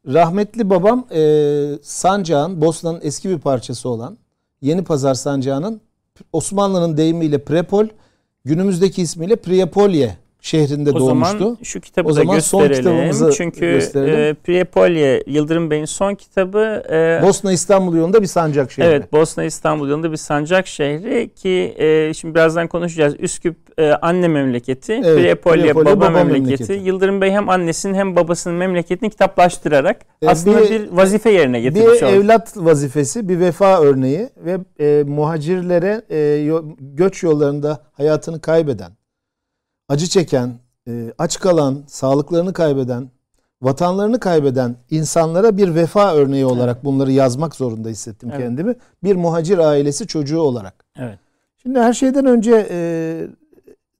[0.07, 1.21] rahmetli babam e,
[1.83, 4.19] Sancak'ın Bosna'nın eski bir parçası olan
[4.64, 5.81] Yeni Pazar Sancağı'nın
[6.33, 7.87] Osmanlı'nın deyimiyle Prepol
[8.44, 11.38] günümüzdeki ismiyle Priyepolye şehrinde O doğmuştu.
[11.38, 12.90] zaman şu kitabı O da zaman son gösterelim.
[12.92, 14.14] kitabımızı Çünkü gösterelim.
[14.20, 18.87] e, Priyepolye Yıldırım Bey'in son kitabı e, Bosna İstanbul yolunda bir sancak şehri.
[18.88, 23.14] Evet Bosna İstanbul yolunda bir sancak şehri ki e, şimdi birazdan konuşacağız.
[23.18, 26.42] Üsküp e, anne memleketi, Evet, Priyepolye Priyepolye baba, baba memleketi.
[26.42, 26.72] memleketi.
[26.72, 31.62] Yıldırım Bey hem annesinin hem babasının memleketini kitaplaştırarak E, aslında bir- bir, vazife yerine bir
[31.62, 32.11] getirmiş oldu.
[32.12, 36.48] evlat vazifesi, bir vefa örneği ve e, muhacirlere e,
[36.80, 38.92] göç yollarında hayatını kaybeden,
[39.88, 40.53] acı çeken,
[40.88, 43.11] e, aç kalan, sağlıklarını kaybeden,
[43.62, 48.40] vatanlarını kaybeden insanlara bir vefa örneği olarak bunları yazmak zorunda hissettim Evet.
[48.42, 48.75] kendimi.
[49.05, 50.85] Bir muhacir ailesi çocuğu olarak.
[50.99, 51.18] Evet.
[51.62, 52.79] Şimdi her şeyden önce e,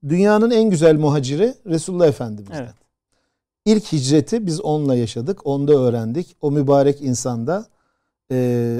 [0.09, 2.63] dünyanın en güzel muhaciri Resulullah Efendimiz'den.
[2.63, 2.75] Evet.
[3.65, 6.37] İlk hicreti biz onunla yaşadık, onda öğrendik.
[6.41, 7.67] O mübarek insanda
[8.31, 8.35] e,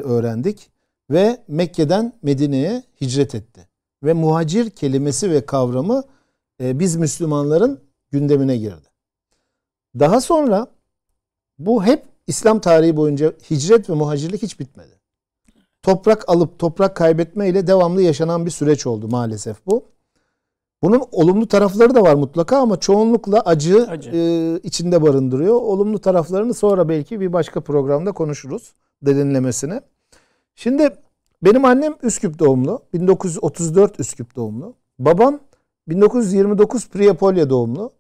[0.05, 0.71] öğrendik
[1.11, 3.69] ve Mekke'den Medine'ye hicret etti.
[4.03, 6.03] Ve muhacir kelimesi ve kavramı
[6.61, 8.89] e, biz Müslümanların gündemine girdi.
[9.99, 10.67] Daha sonra
[11.59, 15.01] bu hep İslam tarihi boyunca hicret ve muhacirlik hiç bitmedi.
[15.83, 19.85] Toprak alıp toprak kaybetme ile devamlı yaşanan bir süreç oldu maalesef bu.
[20.83, 24.11] Bunun olumlu tarafları da var mutlaka ama çoğunlukla acı, Acı.
[24.11, 25.55] e, içinde barındırıyor.
[25.55, 29.81] Olumlu taraflarını sonra belki bir başka programda konuşuruz derinlemesine.
[30.55, 30.91] Şimdi
[31.43, 32.83] benim annem Üsküp doğumlu.
[32.93, 34.75] 1934 Üsküp doğumlu.
[34.99, 35.41] Babam
[35.89, 37.91] 1929 Priyapolya doğumlu.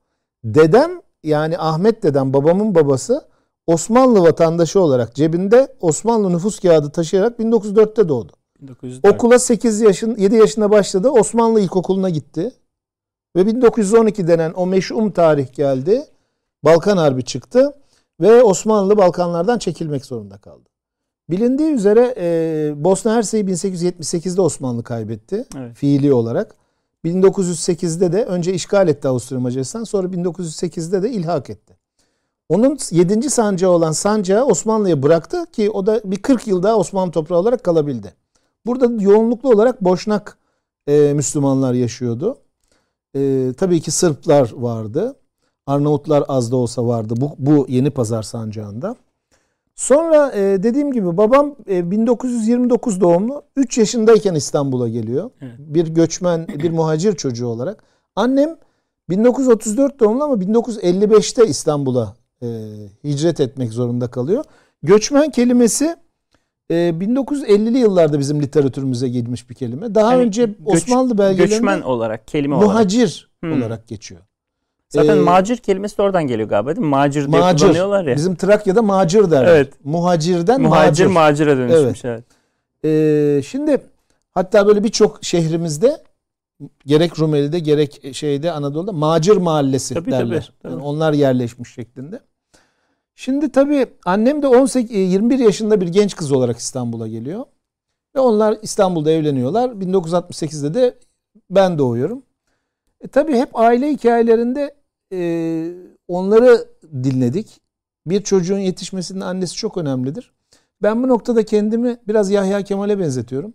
[0.44, 0.90] Dedem
[1.25, 3.25] yani Ahmet dedem babamın babası
[3.66, 8.33] Osmanlı vatandaşı olarak cebinde Osmanlı nüfus kağıdı taşıyarak 1904'te doğdu.
[8.61, 9.14] 1904.
[9.14, 11.09] Okula 8 yaşın 7 yaşında başladı.
[11.09, 12.53] Osmanlı İlkokulu'na gitti.
[13.37, 16.05] Ve 1912 denen o meşhum tarih geldi.
[16.64, 17.75] Balkan Harbi çıktı.
[18.20, 20.68] Ve Osmanlı Balkanlardan çekilmek zorunda kaldı.
[21.31, 25.77] Bilindiği üzere e, Bosna Hersek'i 1878'de Osmanlı kaybetti Evet.
[25.77, 26.57] fiili olarak.
[27.05, 31.77] 1908'de de önce işgal etti Avusturya Macaristan sonra 1908'de de ilhak etti.
[32.49, 33.31] Onun 7.
[33.31, 37.64] sancağı olan sancağı Osmanlı'ya bıraktı ki o da bir 40 yıl daha Osmanlı toprağı olarak
[37.64, 38.14] kalabildi.
[38.67, 40.38] Burada yoğunluklu olarak Boşnak
[40.87, 42.38] e, Müslümanlar yaşıyordu.
[43.17, 45.17] E, tabii ki Sırplar vardı.
[45.67, 48.97] Arnavutlar az da olsa vardı bu, bu Yeni Pazar sancağında.
[49.75, 55.31] Sonra e, dediğim gibi babam e, 1929 doğumlu 3 yaşındayken İstanbul'a geliyor.
[55.41, 55.53] Evet.
[55.59, 57.85] Bir göçmen, bir muhacir çocuğu olarak.
[58.17, 58.57] Annem
[59.11, 62.47] 1934 doğumlu ama 1955'te İstanbul'a e,
[63.05, 64.45] hicret etmek zorunda kalıyor.
[64.83, 65.97] Göçmen kelimesi
[66.71, 69.95] e, 1950'li yıllarda bizim literatürümüze girmiş bir kelime.
[69.95, 72.69] Daha Yani önce göç- Osmanlı belgelerinde Göçmen olarak, kelime olarak.
[72.71, 73.53] muhacir Hmm.
[73.53, 74.21] olarak geçiyor.
[74.95, 76.91] Zaten Ee, macir kelimesi de oradan geliyor galiba değil mi?
[76.91, 77.67] Macir diye Macir.
[77.67, 78.17] kullanıyorlar ya.
[78.17, 79.47] Bizim Trakya'da macir derler.
[79.55, 79.73] Evet.
[79.85, 81.15] Muhacirden Muhacir macir.
[81.15, 82.05] macire dönüşmüş.
[82.05, 82.25] Evet.
[82.85, 83.83] Ee, şimdi
[84.31, 86.03] hatta böyle birçok şehrimizde
[86.87, 90.45] gerek Rumeli'de gerek şeyde Anadolu'da macir mahallesi Tabii, derler.
[90.47, 90.73] tabii, tabii.
[90.73, 92.21] Yani onlar yerleşmiş şeklinde.
[93.15, 97.45] Şimdi tabii annem de 18 e, 21 yaşında bir genç kız olarak İstanbul'a geliyor.
[98.17, 99.71] Ve onlar İstanbul'da evleniyorlar.
[99.71, 100.95] 1968'de de
[101.51, 102.23] ben doğuyorum.
[103.01, 104.75] E, tabii hep aile hikayelerinde
[105.14, 105.74] e,
[106.09, 107.61] onları dinledik.
[108.07, 110.33] Bir çocuğun yetişmesinin annesi çok önemlidir.
[110.83, 113.55] Ben bu noktada kendimi biraz Yahya Kemal'e benzetiyorum.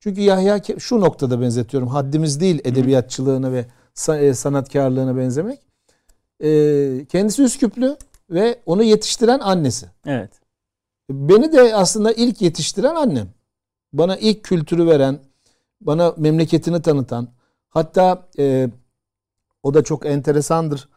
[0.00, 1.88] Çünkü Yahya Ke- şu noktada benzetiyorum.
[1.88, 3.66] Haddimiz değil edebiyatçılığına ve
[4.08, 5.60] e, sanatkarlığına benzemek.
[6.42, 7.96] E, kendisi Üsküplü
[8.30, 9.86] ve onu yetiştiren annesi.
[10.06, 10.30] Evet.
[11.10, 13.28] Beni de aslında ilk yetiştiren annem.
[13.92, 15.18] Bana ilk kültürü veren,
[15.80, 17.28] bana memleketini tanıtan.
[17.68, 18.68] Hatta e,
[19.62, 20.88] o da çok enteresandır.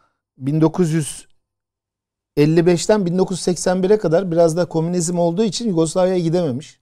[0.42, 6.80] 1955'ten 1981'e kadar biraz da komünizm olduğu için Yugoslavya'ya gidememiş.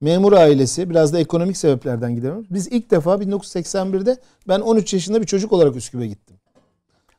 [0.00, 2.48] Memur ailesi biraz da ekonomik sebeplerden gidememiş.
[2.50, 4.16] Biz ilk defa 1981'de
[4.48, 6.36] ben 13 yaşında bir çocuk olarak Üsküp'e gittim.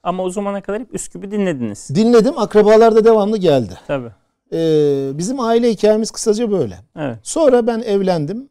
[0.03, 1.89] Ama o zamana kadar hep Üsküp'ü dinlediniz.
[1.95, 2.37] Dinledim.
[2.37, 3.79] Akrabalar da devamlı geldi.
[3.87, 4.11] Tabii.
[4.53, 6.79] Ee, bizim aile hikayemiz kısaca böyle.
[6.95, 7.17] Evet.
[7.23, 8.49] Sonra ben evlendim.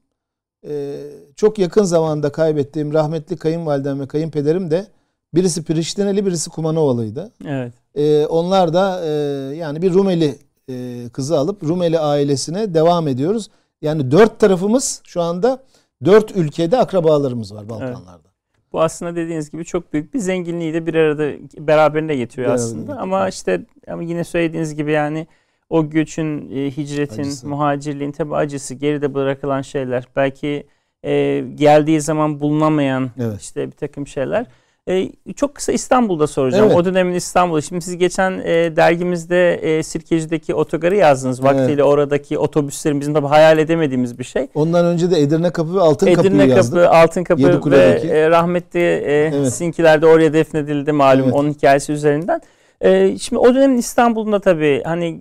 [0.68, 1.00] Ee,
[1.36, 4.86] çok yakın zamanda kaybettiğim rahmetli kayınvalidem ve kayınpederim de
[5.34, 7.32] birisi Priştineli birisi Kumanovalıydı.
[7.46, 7.72] Evet.
[7.94, 9.10] Ee, onlar da e,
[9.56, 10.34] yani bir Rumeli
[10.70, 13.48] e, kızı alıp Rumeli ailesine devam ediyoruz.
[13.82, 15.62] Yani dört tarafımız şu anda
[16.04, 18.28] dört ülkede akrabalarımız var Balkanlarda.
[18.72, 22.80] Bu aslında dediğiniz gibi çok büyük bir zenginliği de bir arada beraberinde getiriyor Beraberinde aslında.
[22.80, 23.02] getiriyor.
[23.02, 25.26] Ama işte ama yine söylediğiniz gibi yani
[25.70, 27.48] o göçün, e, hicretin, Acısı.
[27.48, 30.66] muhacirliğin tabi acısı, geride bırakılan şeyler, belki
[31.04, 33.40] e, geldiği zaman bulunamayan Evet.
[33.40, 34.46] işte bir takım şeyler.
[34.88, 36.66] E, çok kısa İstanbul'da soracağım.
[36.66, 36.76] Evet.
[36.76, 37.62] O dönemin İstanbul'u.
[37.62, 41.42] Şimdi siz geçen e, dergimizde e, Sirkeci'deki otogarı yazdınız.
[41.42, 44.46] Vaktiyle oradaki otobüslerin bizim tabii hayal edemediğimiz bir şey.
[44.54, 46.82] Ondan önce de Edirne Kapı ve Altın Kapı'yı Edirne yazdık.
[46.82, 49.54] Kapı, Altın Kapı ve e, rahmetli e, Evet.
[49.54, 51.34] Sinkiler de oraya defnedildi malum Evet.
[51.34, 52.40] onun hikayesi üzerinden.
[52.80, 55.20] E, şimdi o dönemin İstanbul'unda tabii hani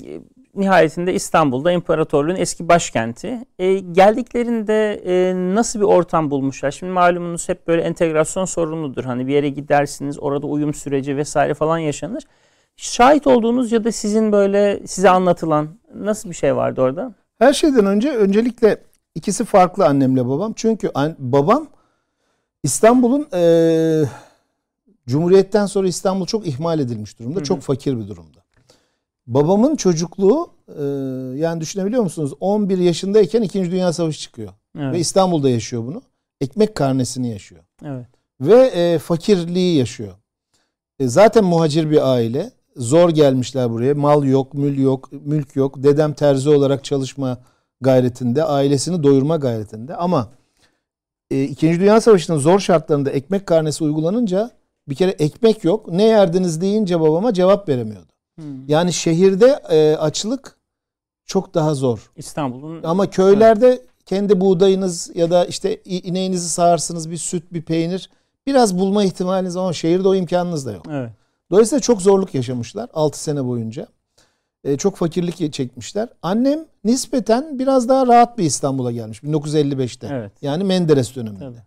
[0.55, 3.45] nihayetinde İstanbul'da imparatorluğun eski başkenti.
[3.59, 6.71] E, geldiklerinde e, nasıl bir ortam bulmuşlar?
[6.71, 9.03] Şimdi malumunuz hep böyle entegrasyon sorumludur.
[9.03, 12.23] Hani bir yere gidersiniz orada uyum süreci vesaire falan yaşanır.
[12.75, 17.13] Şahit olduğunuz ya da sizin böyle size anlatılan nasıl bir şey vardı orada?
[17.39, 18.77] Her şeyden önce öncelikle
[19.15, 20.53] ikisi farklı annemle babam.
[20.55, 21.67] Çünkü an- babam
[22.63, 24.03] İstanbul'un eee,
[25.07, 27.35] Cumhuriyet'ten sonra İstanbul çok ihmal edilmiş durumda.
[27.35, 27.43] Hı hı.
[27.43, 28.42] Çok fakir bir durumda.
[29.27, 30.83] Babamın çocukluğu eee,
[31.41, 32.33] yani düşünebiliyor musunuz?
[32.39, 33.71] 11 yaşındayken 2.
[33.71, 34.49] Dünya Savaşı çıkıyor.
[34.75, 34.99] Ve Evet.
[34.99, 36.01] İstanbul'da yaşıyor bunu.
[36.41, 37.61] Ekmek karnesini yaşıyor.
[37.85, 38.05] evet.
[38.41, 40.13] Ve e, fakirliği yaşıyor.
[40.99, 42.51] E, zaten muhacir bir aile.
[42.77, 43.95] Zor gelmişler buraya.
[43.95, 45.83] Mal yok, mül yok, mülk yok.
[45.83, 47.37] Dedem terzi olarak çalışma
[47.81, 49.95] gayretinde, ailesini doyurma gayretinde.
[49.95, 50.29] Ama
[51.31, 54.51] e, İkinci Dünya Savaşı'nın zor şartlarında ekmek karnesi uygulanınca
[54.89, 55.91] bir kere ekmek yok.
[55.91, 58.12] Ne yerdiniz deyince babama cevap veremiyordu.
[58.35, 58.67] Hmm.
[58.67, 60.57] Yani şehirde e, açlık
[61.25, 62.11] çok daha zor.
[62.15, 68.09] İstanbul'un Ama köylerde kendi buğdayınız ya da işte ineğinizi sağarsınız bir süt, bir peynir
[68.47, 70.85] biraz bulma ihtimaliniz ama şehirde o imkanınız da yok.
[70.91, 71.11] evet.
[71.51, 73.87] Dolayısıyla çok zorluk yaşamışlar 6 sene boyunca.
[74.63, 76.09] E, çok fakirlik çekmişler.
[76.21, 80.07] Annem nispeten biraz daha rahat bir İstanbul'a gelmiş 1955'te.
[80.11, 80.31] Evet.
[80.41, 81.39] Yani Menderes döneminde.
[81.39, 81.63] Tabii.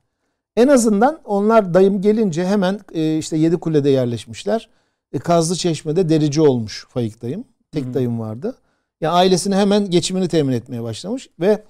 [0.56, 4.68] En azından onlar dayım gelince hemen e, işte Yedikule'de yerleşmişler.
[5.12, 7.44] E, Kazlı Çeşme'de derici olmuş Faik dayım.
[7.72, 7.94] Tek Hı hı.
[7.94, 8.54] dayım vardı.
[9.00, 11.62] Ya ailesine hemen geçimini temin etmeye başlamış ve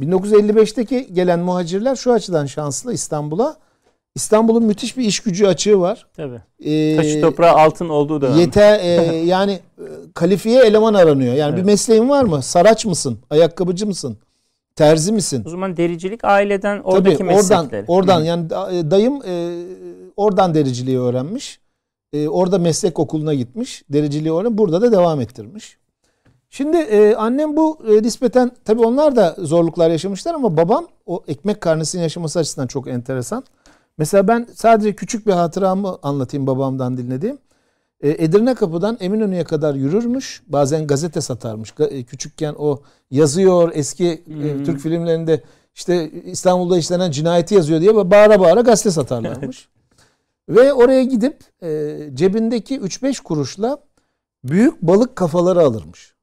[0.00, 3.56] 1955'teki gelen muhacirler şu açıdan şanslı İstanbul'a.
[4.14, 6.06] İstanbul'un müthiş bir iş gücü açığı var.
[6.16, 6.40] Tabii.
[6.64, 8.38] Ee, Taşı toprağı altın olduğu dönem.
[8.38, 11.34] Yeter e, yani e, kalifiye eleman aranıyor.
[11.34, 11.58] Yani Evet.
[11.58, 12.42] bir mesleğin var mı?
[12.42, 13.18] Saraç mısın?
[13.30, 14.18] Ayakkabıcı mısın?
[14.76, 15.42] Terzi misin?
[15.46, 17.84] O zaman dericilik aileden oradaki Tabii oradan meslekleri.
[17.88, 18.24] oradan Hı.
[18.24, 19.64] yani e, dayım e,
[20.16, 21.60] oradan dericiliği öğrenmiş.
[22.16, 23.82] E, orada meslek okuluna gitmiş.
[23.92, 25.76] Dericiliği öğren burada da devam ettirmiş.
[26.50, 31.60] Şimdi e, annem bu e, nispeten tabii onlar da zorluklar yaşamışlar ama babam o ekmek
[31.60, 33.44] karnesini yaşaması açısından çok enteresan.
[33.98, 37.38] Mesela ben sadece küçük bir hatıramı anlatayım babamdan dinlediğim.
[38.00, 40.42] E, Edirne Kapı'dan Eminönü'ye kadar yürürmüş.
[40.46, 41.74] Bazen gazete satarmış.
[41.78, 44.64] E, Küçükken o yazıyor eski e, Hmm.
[44.64, 45.42] Türk filmlerinde
[45.74, 49.68] işte İstanbul'da işlenen cinayeti yazıyor diye bağıra bağıra gazete satarlarmış.
[50.48, 53.78] Ve oraya gidip e, cebindeki 3-5 kuruşla
[54.44, 56.14] büyük balık kafaları alırmış.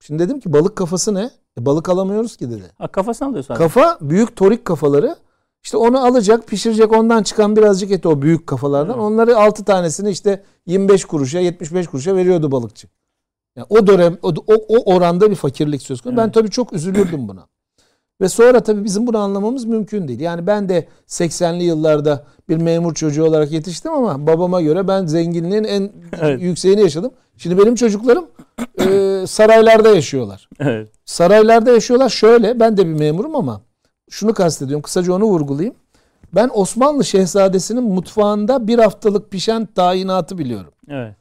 [0.00, 1.30] Şimdi dedim ki balık kafası ne?
[1.60, 2.72] E, balık alamıyoruz ki dedi.
[2.78, 3.64] Ha, kafasını alıyor sadece.
[3.64, 5.16] Kafa büyük torik kafaları.
[5.62, 8.94] İşte onu alacak, pişirecek ondan çıkan birazcık eti o büyük kafalardan.
[8.94, 9.02] Evet.
[9.02, 12.88] Onları 6 tanesini işte 25 kuruşa, 75 kuruşa veriyordu balıkçı.
[13.56, 16.16] Yani o dönem o, o, oranda bir fakirlik söz konusu.
[16.16, 16.34] Ben Evet.
[16.34, 17.46] tabii çok üzülürdüm buna.
[18.20, 20.20] Ve sonra tabii bizim bunu anlamamız mümkün değil.
[20.20, 25.64] Yani ben de 80'li yıllarda bir memur çocuğu olarak yetiştim ama babama göre ben zenginliğin
[25.64, 26.42] en Evet.
[26.42, 27.12] yükseğini yaşadım.
[27.36, 28.26] Şimdi benim çocuklarım
[28.80, 30.48] e, saraylarda yaşıyorlar.
[30.60, 30.88] Evet.
[31.04, 32.60] Saraylarda yaşıyorlar şöyle.
[32.60, 33.60] Ben de bir memurum ama
[34.10, 34.82] şunu kastediyorum.
[34.82, 35.74] Kısaca onu vurgulayayım.
[36.34, 40.72] Ben Osmanlı Şehzadesi'nin mutfağında bir haftalık pişen tayinatı biliyorum.
[40.88, 41.14] Evet.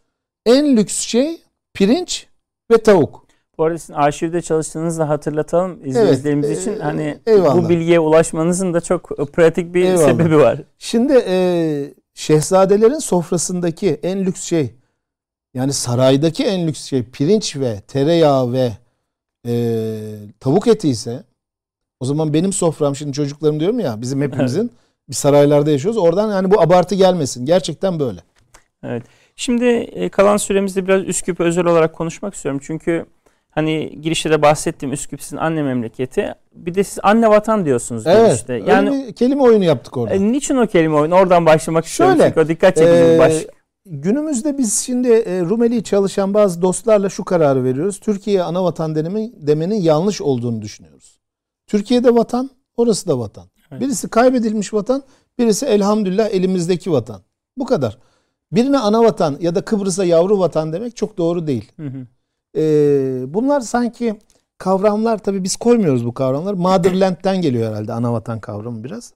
[0.45, 1.41] En lüks şey
[1.73, 2.27] pirinç
[2.71, 3.26] ve tavuk.
[3.57, 6.71] Bu arada sizin arşivde çalıştığınızı da hatırlatalım izleyicilerimiz Evet, için.
[6.79, 7.55] e, Hani eyvallah.
[7.63, 10.05] bu bilgiye ulaşmanızın da çok pratik bir Eyvallah.
[10.05, 10.61] sebebi var.
[10.77, 14.73] Şimdi e, şehzadelerin sofrasındaki en lüks şey
[15.53, 18.71] yani saraydaki en lüks şey pirinç ve tereyağı ve
[19.47, 19.53] e,
[20.39, 21.23] tavuk eti ise
[21.99, 24.71] o zaman benim sofram şimdi çocuklarım diyorum ya bizim hepimizin
[25.09, 25.97] bir saraylarda yaşıyoruz.
[26.01, 27.45] Oradan yani bu abartı gelmesin.
[27.45, 28.19] Gerçekten böyle.
[28.83, 29.03] Evet.
[29.35, 32.61] Şimdi e, kalan süremizde biraz Üsküp özel olarak konuşmak istiyorum.
[32.63, 33.05] Çünkü
[33.57, 36.33] hani girişte de bahsettiğim Üsküp sizin anne memleketi.
[36.55, 38.27] Bir de siz anne vatan diyorsunuz Evet.
[38.29, 38.53] girişte.
[38.53, 40.15] öyle Yani bir kelime oyunu yaptık orada.
[40.15, 41.15] e, niçin o kelime oyunu?
[41.15, 42.15] Oradan başlamak istiyorum.
[42.17, 43.45] Şöyle, Çünkü o dikkat çekici bir Ee, baş.
[43.85, 47.99] Günümüzde biz şimdi e, Rumeli çalışan bazı dostlarla şu kararı veriyoruz.
[47.99, 51.19] Türkiye'ye ana vatan denemin, demenin yanlış olduğunu düşünüyoruz.
[51.67, 53.45] Türkiye'de vatan, orası da vatan.
[53.71, 53.81] Evet.
[53.81, 55.03] Birisi kaybedilmiş vatan,
[55.39, 57.21] birisi elhamdülillah elimizdeki vatan.
[57.57, 57.97] Bu kadar.
[58.51, 61.71] Birine ana vatan ya da Kıbrıs'a yavru vatan demek çok doğru değil.
[61.77, 62.07] Hı hı.
[62.55, 64.19] Ee, bunlar sanki
[64.57, 66.55] kavramlar tabii biz koymuyoruz bu kavramları.
[66.55, 69.13] Motherland'den geliyor herhalde ana vatan kavramı biraz.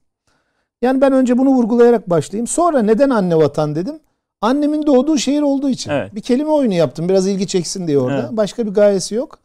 [0.82, 2.46] Yani ben önce bunu vurgulayarak başlayayım.
[2.46, 4.00] Sonra neden anne vatan dedim?
[4.40, 5.90] Annemin doğduğu şehir olduğu için.
[5.90, 6.14] Evet.
[6.14, 7.08] Bir kelime oyunu yaptım.
[7.08, 8.20] Biraz ilgi çeksin diye orada.
[8.20, 8.36] Evet.
[8.36, 9.38] Başka bir gayesi yok.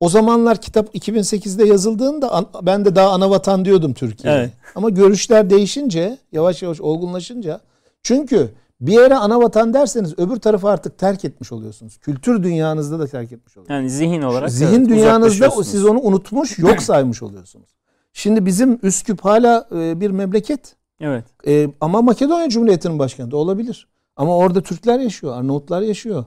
[0.00, 4.38] O zamanlar kitap 2008'de yazıldığında ben de daha ana vatan diyordum Türkiye'ye.
[4.38, 4.52] Evet.
[4.74, 7.60] Ama görüşler değişince, yavaş yavaş olgunlaşınca
[8.02, 8.50] çünkü
[8.80, 11.98] bir yere ana vatan derseniz öbür tarafı artık terk etmiş oluyorsunuz.
[11.98, 13.78] Kültür dünyanızda da terk etmiş oluyorsunuz.
[13.78, 17.68] Yani zihin olarak Zihin evet, dünyanızda siz onu unutmuş, yok saymış oluyorsunuz.
[18.12, 20.76] Şimdi bizim Üsküp hala e, bir memleket.
[21.00, 21.24] Evet.
[21.46, 23.88] E, ama Makedonya Cumhuriyeti'nin başkenti olabilir.
[24.16, 26.24] Ama orada Türkler yaşıyor, Arnavutlar yaşıyor,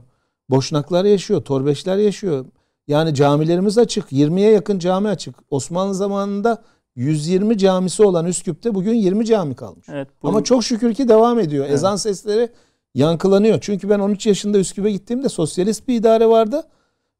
[0.50, 2.44] Boşnaklar yaşıyor, Torbeşler yaşıyor.
[2.88, 4.12] Yani camilerimiz açık.
[4.12, 5.34] 20'ye yakın cami açık.
[5.50, 6.62] Osmanlı zamanında
[6.96, 9.86] 120 camisi olan Üsküp'te bugün 20 cami kalmış.
[9.92, 10.08] Evet.
[10.22, 11.64] bu- Ama çok şükür ki devam ediyor.
[11.64, 11.74] Evet.
[11.74, 12.48] Ezan sesleri
[12.94, 13.58] yankılanıyor.
[13.60, 16.62] Çünkü ben 13 yaşında Üsküp'e gittiğimde sosyalist bir idare vardı.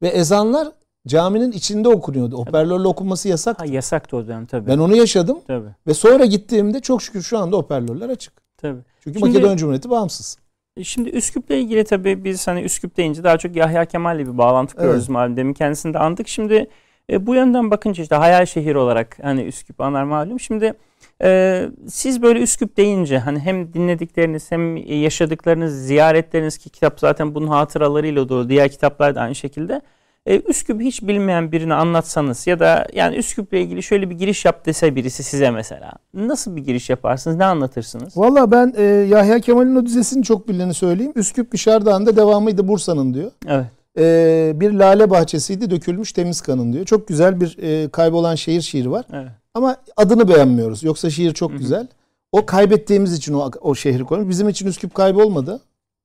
[0.02, 0.68] Ve ezanlar
[1.06, 2.36] caminin içinde okunuyordu.
[2.38, 3.60] Hoparlörle okunması yasak.
[3.60, 4.66] ha, yasaktı o dönem tabii.
[4.66, 5.38] Ben onu yaşadım.
[5.46, 5.68] Tabii.
[5.86, 8.32] Ve sonra gittiğimde çok şükür şu anda hoparlörler açık.
[8.56, 8.80] Tabii.
[9.00, 10.38] Çünkü Şimdi- Makedonya Cumhuriyeti bağımsız.
[10.76, 14.74] E, Şimdi Üsküp'le ilgili tabii biz hani Üsküp deyince daha çok Yahya Kemal'le bir bağlantı
[14.76, 15.08] kuruyoruz Evet.
[15.08, 15.36] malum.
[15.36, 16.28] Demin kendisini de andık.
[16.28, 16.66] Şimdi
[17.10, 20.40] e, bu yönden bakınca işte hayal şehir olarak hani Üsküp anar malum.
[20.40, 20.74] Şimdi
[21.22, 27.48] e, siz böyle Üsküp deyince hani hem dinledikleriniz hem yaşadıklarınız, ziyaretleriniz ki kitap zaten bunun
[27.48, 28.48] hatıralarıyla dolu.
[28.48, 29.80] Diğer kitaplar da aynı şekilde.
[30.26, 34.66] E, Üsküp'ü hiç bilmeyen birine anlatsanız ya da yani Üsküp'le ilgili şöyle bir giriş yap
[34.66, 35.92] dese birisi size mesela.
[36.14, 37.36] Nasıl bir giriş yaparsınız?
[37.36, 38.16] Ne anlatırsınız?
[38.16, 41.12] Valla ben e, Yahya Kemal'in o dizesini çok bildiğini söyleyeyim.
[41.16, 43.30] Üsküp Gişardağ'ında devamıydı Bursa'nın diyor.
[43.48, 43.66] Evet.
[43.98, 46.84] E, bir lale bahçesiydi dökülmüş temiz kanın diyor.
[46.84, 49.04] Çok güzel bir e, kaybolan şehir şiiri var.
[49.12, 49.30] Evet.
[49.54, 50.82] Ama adını beğenmiyoruz.
[50.82, 51.58] Yoksa şiir çok Hı hı.
[51.58, 51.88] güzel.
[52.32, 54.28] O kaybettiğimiz için o, o şehri koymuş.
[54.28, 55.60] Bizim için Üsküp kaybolmadı.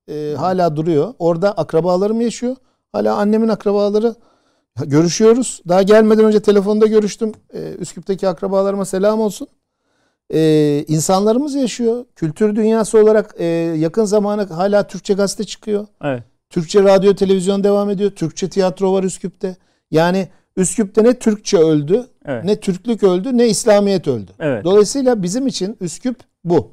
[0.10, 1.14] Ee, hala duruyor.
[1.20, 2.56] Orada akrabalarım yaşıyor.
[2.92, 4.16] Hala annemin akrabaları
[4.86, 5.62] görüşüyoruz.
[5.68, 7.32] Daha gelmeden önce telefonda görüştüm.
[7.54, 9.48] Ee, Üsküp'teki akrabalarıma selam olsun.
[10.34, 12.06] Ee, insanlarımız yaşıyor.
[12.16, 13.46] Kültür dünyası olarak e,
[13.78, 15.88] yakın zamana hala Türkçe gazete çıkıyor.
[16.04, 16.24] Evet.
[16.50, 18.12] Türkçe radyo televizyon devam ediyor.
[18.12, 19.56] Türkçe tiyatro var Üsküp'te.
[19.92, 22.44] Yani Üsküp'te ne Türkçe öldü, Evet.
[22.44, 24.32] ne Türklük öldü, ne İslamiyet öldü.
[24.40, 24.64] Evet.
[24.64, 26.72] Dolayısıyla bizim için Üsküp bu.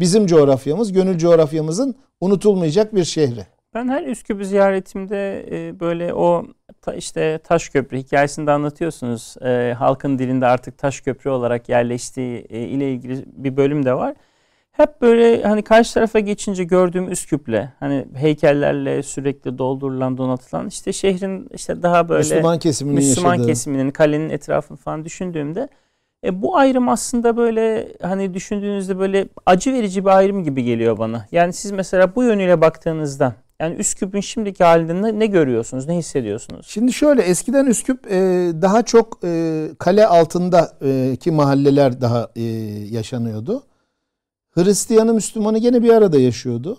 [0.00, 3.46] bizim coğrafyamız, gönül coğrafyamızın unutulmayacak bir şehri.
[3.74, 6.46] Ben her Üsküp'ü ziyaretimde e, böyle o
[6.96, 9.36] işte taş köprü hikayesini de anlatıyorsunuz.
[9.42, 14.14] E, halkın dilinde artık taş köprü olarak yerleştiği e, ile ilgili bir bölüm de var.
[14.72, 21.48] Hep böyle hani karşı tarafa geçince gördüğüm Üsküp'le hani heykellerle sürekli doldurulan donatılan işte şehrin
[21.54, 23.46] işte daha böyle Müslüman kesiminin Müslüman yaşadığı.
[23.46, 25.68] kesiminin kalenin etrafını falan düşündüğümde
[26.24, 31.26] e, bu ayrım aslında böyle hani düşündüğünüzde böyle acı verici bir ayrım gibi geliyor bana.
[31.32, 36.66] Yani siz mesela bu yönüyle baktığınızda yani Üsküp'ün şimdiki halinde ne, ne görüyorsunuz, ne hissediyorsunuz?
[36.68, 38.18] Şimdi şöyle eskiden Üsküp e,
[38.62, 42.42] daha çok e, kale altındaki mahalleler daha e,
[42.90, 43.62] yaşanıyordu.
[44.50, 46.78] Hristiyanı Müslümanı gene bir arada yaşıyordu.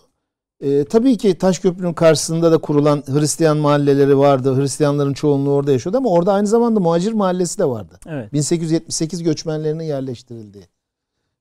[0.61, 4.57] E, tabii ki Taşköprü'nün karşısında da kurulan Hristiyan mahalleleri vardı.
[4.57, 7.99] Hristiyanların çoğunluğu orada yaşıyordu ama orada aynı zamanda muhacir mahallesi de vardı.
[8.05, 8.33] Evet.
[8.33, 10.67] 1878 göçmenlerinin yerleştirildiği.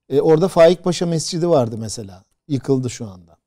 [0.09, 2.23] E, orada Faik Paşa Mescidi vardı mesela.
[2.47, 3.37] Yıkıldı şu anda.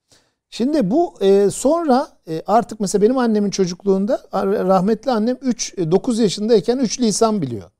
[0.51, 6.79] Şimdi bu e, sonra e, artık mesela benim annemin çocukluğunda rahmetli annem 3 9 yaşındayken
[6.79, 7.71] 3 lisan biliyor.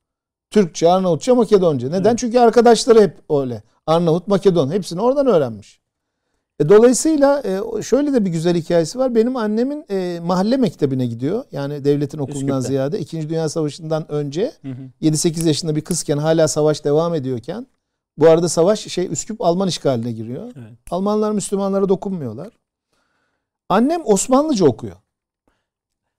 [0.55, 1.89] Türkçe, Arnavutça, Makedonca.
[1.89, 2.09] Neden?
[2.09, 2.19] Evet.
[2.19, 3.63] Çünkü arkadaşları hep öyle.
[3.87, 5.79] Arnavut, Makedon hepsini oradan öğrenmiş.
[6.59, 9.15] E, dolayısıyla e, şöyle de bir güzel hikayesi var.
[9.15, 11.43] Benim annemin e, mahalle mektebine gidiyor.
[11.51, 12.67] Yani devletin okulundan Üsküp'te.
[12.67, 13.29] ziyade 2.
[13.29, 15.07] Dünya Savaşı'ndan önce Hı hı.
[15.07, 17.67] 7-8 yaşında bir kızken hala savaş devam ediyorken
[18.17, 20.43] bu arada savaş şey Üsküp Alman işgaline giriyor.
[20.43, 20.77] Evet.
[20.91, 22.49] Almanlar Müslümanlara dokunmuyorlar.
[23.69, 24.95] Annem Osmanlıca okuyor.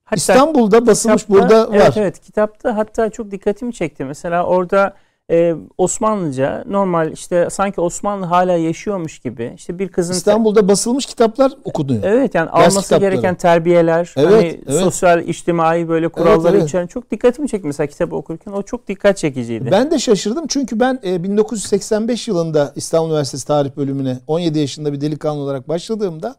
[0.06, 1.74] Hatta İstanbul'da basılmış kitapta- burada var.
[1.76, 4.04] Evet, evet kitapta hatta çok dikkatimi çekti.
[4.04, 4.94] Mesela orada
[5.30, 9.52] e, Osmanlıca normal işte sanki Osmanlı hala yaşıyormuş gibi.
[9.56, 12.02] İşte bir kızın İstanbul'da basılmış kitaplar okunuyor.
[12.02, 13.10] Evet yani Ders alması kitapları.
[13.10, 14.80] gereken terbiyeler, Evet, hani evet.
[14.80, 16.68] sosyal, içtimai böyle kuralları evet.
[16.68, 18.52] içeren çok dikkatimi çekti mesela kitabı okurken.
[18.52, 19.68] O çok dikkat çekiciydi.
[19.70, 25.00] Ben de şaşırdım çünkü ben e, 1985 yılında İstanbul Üniversitesi Tarih Bölümüne 17 yaşında bir
[25.00, 26.34] delikanlı olarak başladığımda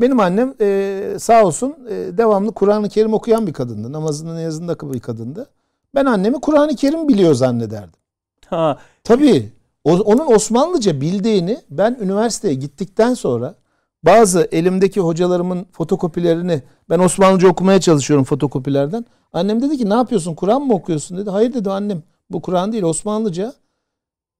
[0.00, 3.92] benim annem e, sağ olsun e, devamlı Kur'an-ı Kerim okuyan bir kadındı.
[3.92, 5.46] Namazını niyazında bir kadındı.
[5.94, 8.00] Ben annemi Kur'an-ı Kerim biliyor zannederdim.
[8.46, 9.52] Ha, Tabii
[9.84, 13.54] o- onun Osmanlıca bildiğini ben üniversiteye gittikten sonra
[14.02, 19.04] bazı elimdeki hocalarımın fotokopilerini ben Osmanlıca okumaya çalışıyorum fotokopilerden.
[19.32, 21.30] Annem dedi ki ne yapıyorsun Kur'an mı okuyorsun dedi.
[21.30, 23.52] Hayır dedi annem bu Kur'an değil Osmanlıca.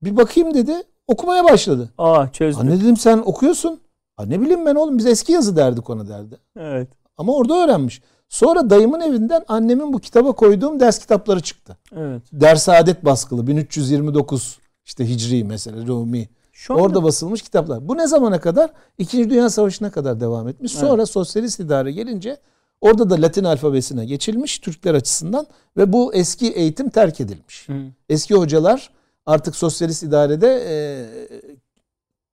[0.03, 0.73] Bir bakayım dedi
[1.07, 1.89] okumaya başladı.
[1.99, 2.61] aa çözdüm.
[2.69, 3.81] Anne dedim sen okuyorsun.
[4.21, 6.39] Ha, ne bileyim ben oğlum biz eski yazı derdik ona derdi.
[6.57, 6.89] Evet.
[7.17, 8.03] Ama orada öğrenmiş.
[8.29, 11.77] Sonra dayımın evinden annemin bu kitaba koyduğum ders kitapları çıktı.
[11.97, 12.23] Evet.
[12.33, 16.29] Ders Adet baskılı 1329 işte Hicri mesela Rumi.
[16.53, 17.89] Şu anda Orada basılmış kitaplar.
[17.89, 18.71] Bu ne zamana kadar?
[18.99, 20.73] İkinci Dünya Savaşı'na kadar devam etmiş.
[20.73, 20.81] Evet.
[20.81, 22.37] Sonra sosyalist idare gelince
[22.81, 27.69] orada da Latin alfabesine geçilmiş Türkler açısından ve bu eski eğitim terk edilmiş.
[27.69, 27.75] Hı.
[28.09, 28.91] Eski hocalar
[29.27, 30.75] artık sosyalist idarede e,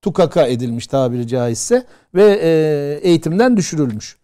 [0.07, 2.49] tukaka edilmiş tabiri caizse ve e,
[3.09, 4.17] eğitimden düşürülmüş.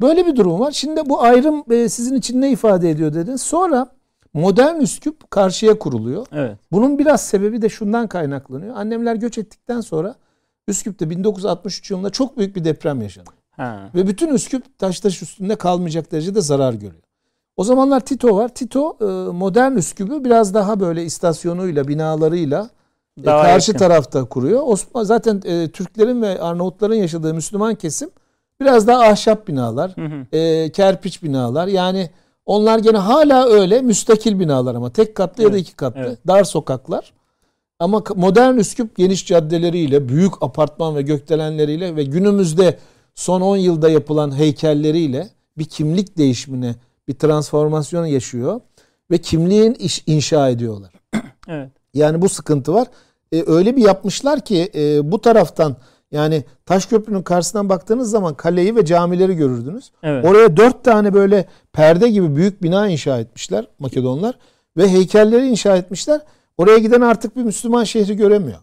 [0.00, 0.72] Böyle bir durum var.
[0.72, 3.42] Şimdi bu ayrım e, sizin için ne ifade ediyor dediniz.
[3.42, 3.86] Sonra
[4.34, 6.26] modern Üsküp karşıya kuruluyor.
[6.32, 6.58] Evet.
[6.72, 8.76] Bunun biraz sebebi de şundan kaynaklanıyor.
[8.76, 10.14] Annemler göç ettikten sonra
[10.68, 13.30] Üsküp'te 1963 yılında çok büyük bir deprem yaşandı.
[13.50, 13.90] Ha.
[13.94, 17.02] Ve bütün Üsküp taş taş üstünde kalmayacak derecede zarar görüyor.
[17.56, 18.48] O zamanlar Tito var.
[18.48, 22.70] Tito e, modern Üsküp'ü biraz daha böyle istasyonuyla, binalarıyla
[23.20, 23.78] e, Daha karşı yakın.
[23.78, 24.60] tarafta kuruyor.
[24.64, 28.10] Osman zaten e, Türklerin ve Arnavutların yaşadığı Müslüman kesim
[28.60, 30.36] biraz daha ahşap binalar, Hı hı.
[30.36, 31.66] e, kerpiç binalar.
[31.66, 32.10] Yani
[32.46, 36.00] onlar gene hala öyle müstakil binalar ama tek katlı ya da Evet, iki katlı.
[36.00, 36.18] evet.
[36.26, 37.12] Dar sokaklar.
[37.78, 42.78] Ama modern Üsküp geniş caddeleriyle, büyük apartman ve gökdelenleriyle ve günümüzde
[43.14, 46.74] son 10 yılda yapılan heykelleriyle bir kimlik değişimine,
[47.08, 48.60] bir transformasyon yaşıyor
[49.10, 50.92] ve kimliğin iş, inşa ediyorlar.
[51.48, 51.70] Evet.
[51.94, 52.86] Yani bu sıkıntı var.
[53.32, 55.76] E, öyle bir yapmışlar ki e, bu taraftan
[56.12, 59.90] yani Taşköprü'nün karşısından baktığınız zaman kaleyi ve camileri görürdünüz.
[60.02, 60.24] Evet.
[60.24, 64.38] Oraya dört tane böyle perde gibi büyük bina inşa etmişler Makedonlar
[64.76, 66.20] ve heykelleri inşa etmişler.
[66.58, 68.58] Oraya giden artık bir Müslüman şehri göremiyor.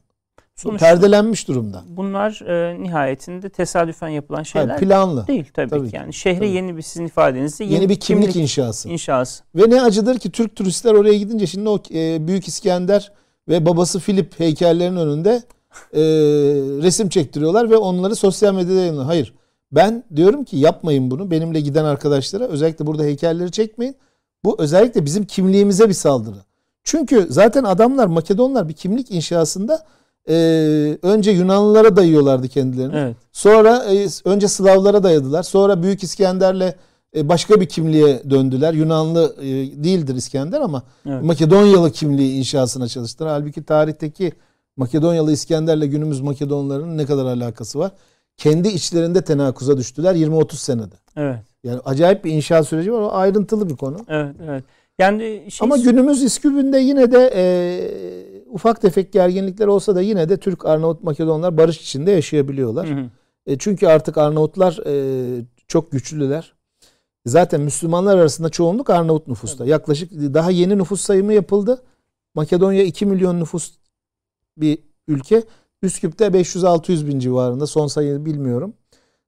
[0.59, 1.83] Sonuçta Perdelenmiş durumda.
[1.87, 5.27] bunlar e, nihayetinde tesadüfen yapılan şeyler Hayır, planlı.
[5.27, 5.95] değil tabii, Tabii ki.
[5.95, 6.49] Yani şehre tabii.
[6.49, 8.89] yeni bir sizin ifadenizde yeni, Yeni bir kimlik inşası.
[8.89, 9.43] inşası.
[9.55, 13.11] Ve ne acıdır ki Türk turistler oraya gidince şimdi o e, Büyük İskender
[13.49, 15.43] ve babası Filip heykellerinin önünde
[15.93, 16.01] e,
[16.83, 19.05] resim çektiriyorlar ve onları sosyal medyada yayınlıyorlar.
[19.05, 19.33] Hayır.
[19.71, 21.31] Ben diyorum ki yapmayın bunu.
[21.31, 23.95] Benimle giden arkadaşlara özellikle burada heykelleri çekmeyin.
[24.43, 26.35] Bu özellikle bizim kimliğimize bir saldırı.
[26.83, 29.85] Çünkü zaten adamlar Makedonlar bir kimlik inşasında
[30.29, 30.33] e,
[31.01, 32.95] önce Yunanlılara dayıyorlardı kendilerini.
[32.97, 33.15] Evet.
[33.31, 35.43] Sonra e, önce Slavlara dayadılar.
[35.43, 36.73] Sonra Büyük İskender'le
[37.15, 38.73] e, başka bir kimliğe döndüler.
[38.73, 39.45] Yunanlı e,
[39.83, 41.23] değildir İskender ama Evet.
[41.23, 43.29] Makedonyalı kimliği inşasına çalıştılar.
[43.29, 44.31] Halbuki tarihteki
[44.77, 47.91] Makedonyalı İskender'le günümüz Makedonların ne kadar alakası var?
[48.37, 50.95] Kendi içlerinde tenakuza düştüler 20-30 senede.
[51.15, 51.39] Evet.
[51.63, 53.01] Yani acayip bir inşaat süreci var.
[53.01, 53.97] O ayrıntılı bir konu.
[54.07, 54.63] Evet, evet.
[54.99, 57.43] Yani şey, Ama günümüz İskübü'nde yine de e,
[58.49, 62.89] ufak tefek gerginlikler olsa da yine de Türk, Arnavut, Makedonlar barış içinde yaşayabiliyorlar.
[62.89, 63.09] Hı hı.
[63.45, 66.53] E, çünkü artık Arnavutlar e, çok güçlüler.
[67.25, 69.65] Zaten Müslümanlar arasında çoğunluk Arnavut nüfusta.
[69.65, 71.81] Yaklaşık daha yeni nüfus sayımı yapıldı.
[72.35, 73.71] Makedonya 2 milyon nüfus
[74.57, 75.43] bir ülke.
[75.81, 77.67] Üsküp'te 500-600 bin civarında.
[77.67, 78.73] Son sayıyı bilmiyorum.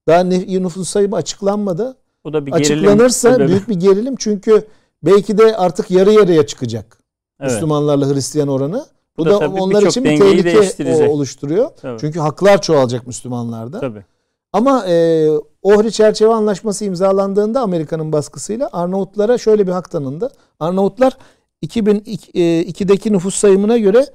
[0.08, 1.98] Daha nüfus sayımı açıklanmadı.
[2.26, 3.50] Bu da bir gerilim Açıklanırsa sebebi.
[3.50, 4.68] büyük bir gerilim çünkü
[5.04, 6.98] belki de artık yarı yarıya çıkacak.
[7.40, 7.52] Evet.
[7.52, 8.86] Müslümanlarla Hristiyan oranı.
[9.18, 11.70] Bu, Bu da da, onlar için bir tehlike o- oluşturuyor.
[11.82, 12.00] Tabii.
[12.00, 13.80] Çünkü haklar çoğalacak Müslümanlarda.
[13.80, 14.06] Tabii.
[14.54, 15.28] Ama e,
[15.62, 20.32] Ohri Çerçeve Anlaşması imzalandığında Amerika'nın baskısıyla Arnavutlara şöyle bir hak tanındı.
[20.60, 21.18] Arnavutlar
[21.64, 24.06] 2002'deki nüfus sayımına göre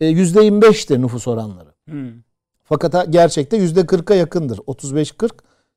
[0.00, 1.68] e, %25'ti nüfus oranları.
[1.90, 2.12] Hı.
[2.64, 4.58] Fakat gerçekte %40'a yakındır.
[4.58, 5.30] 35-40.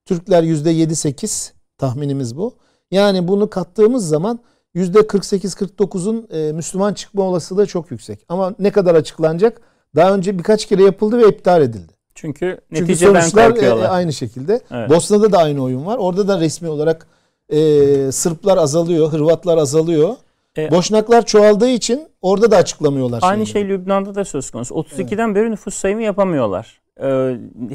[0.05, 2.55] Türkler %7-8 tahminimiz bu.
[2.91, 4.39] Yani bunu kattığımız zaman
[4.78, 8.19] %48-49'un e, Müslüman çıkma olasılığı çok yüksek.
[8.30, 9.61] Ama ne kadar açıklanacak?
[9.95, 11.93] Daha önce birkaç kere yapıldı ve iptal edildi.
[12.15, 13.89] Çünkü Çünkü neticeden sonuçlar e, korkuyorlar.
[13.89, 14.61] aynı şekilde.
[14.71, 14.89] Evet.
[14.89, 15.97] Bosna'da da aynı oyun var.
[15.97, 17.07] Orada da resmi olarak
[17.49, 20.15] e, Sırplar azalıyor, Hırvatlar azalıyor.
[20.58, 23.20] E, Boşnaklar çoğaldığı için orada da açıklamıyorlar.
[23.24, 23.68] Aynı şeyleri.
[23.70, 24.76] şey Lübnan'da da söz konusu.
[24.76, 26.80] 32'den beri nüfus sayımı yapamıyorlar.
[27.01, 27.03] Ee,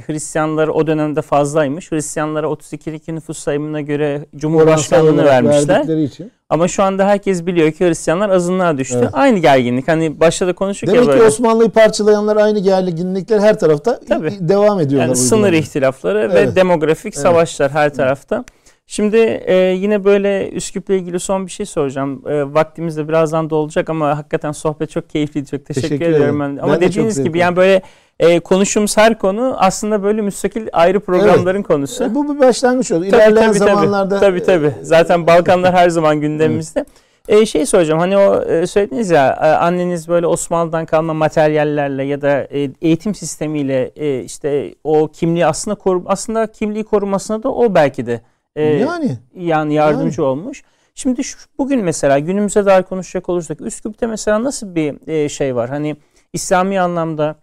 [0.06, 1.92] Hristiyanlar o dönemde fazlaymış.
[1.92, 5.96] Hristiyanlara 32'deki nüfus sayımına göre Cumhurbaşkanlığını vermişler.
[5.98, 6.32] için.
[6.48, 8.98] Ama şu anda herkes biliyor ki Hristiyanlar azınlığa düştü.
[8.98, 9.08] Evet.
[9.12, 9.88] Aynı gerginlik.
[9.88, 11.22] Hani başta da konuştuk Demek ya ki böyle.
[11.28, 14.32] Osmanlı'yı parçalayanlar aynı gerginlikler her tarafta Tabii.
[14.40, 15.06] devam ediyorlar.
[15.06, 16.56] Yani sınır ihtilafları ve Evet.
[16.56, 17.22] demografik Evet.
[17.22, 18.44] savaşlar her tarafta.
[18.92, 19.16] Şimdi
[19.46, 22.22] e, yine böyle Üsküp'le ilgili son bir şey soracağım.
[22.28, 25.50] E, vaktimiz de birazdan dolacak ama hakikaten sohbet çok keyifliydi.
[25.50, 26.42] Çok teşekkür, Teşekkür ediyorum.
[26.42, 26.56] ederim.
[26.58, 26.62] Ben.
[26.62, 27.82] Ama Ben de dediğiniz zevk gibi yani böyle
[28.20, 32.04] e, konuştuğumuz her konu aslında böyle müstakil ayrı programların konusu.
[32.04, 33.04] E, Bu bir başlangıç oldu.
[33.04, 33.70] İlerleyen tabii, tabii.
[33.70, 34.72] zamanlarda Tabii tabii.
[34.82, 36.84] Zaten Balkanlar her zaman gündemimizde.
[37.28, 42.22] E, şey soracağım hani o e, söylediniz ya e, anneniz böyle Osmanlı'dan kalma materyallerle ya
[42.22, 47.74] da e, eğitim sistemiyle e, işte o kimliği aslında koru, aslında kimliği korumasına da o
[47.74, 48.20] belki de
[48.56, 50.62] e, yani yani yardımcı olmuş.
[50.94, 55.70] Şimdi şu, bugün mesela günümüze dair konuşacak olursak Üsküp'te mesela nasıl bir e, şey var?
[55.70, 55.96] Hani
[56.32, 57.36] İslami anlamda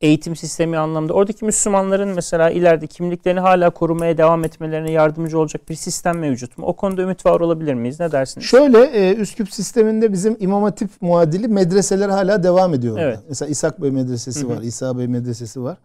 [0.00, 5.74] eğitim sistemi anlamda oradaki Müslümanların mesela ileride kimliklerini hala korumaya devam etmelerine yardımcı olacak bir
[5.74, 6.66] sistem mevcut mu?
[6.66, 8.00] O konuda ümit var olabilir miyiz?
[8.00, 8.46] Ne dersiniz?
[8.46, 12.94] şöyle e, Üsküp sisteminde bizim İmam Hatip muadili medreseler hala devam ediyor.
[12.94, 13.06] orada.
[13.06, 13.18] Evet.
[13.28, 14.56] Mesela İshak Bey Medresesi Hı hı.
[14.56, 15.76] var, İsa Bey Medresesi var.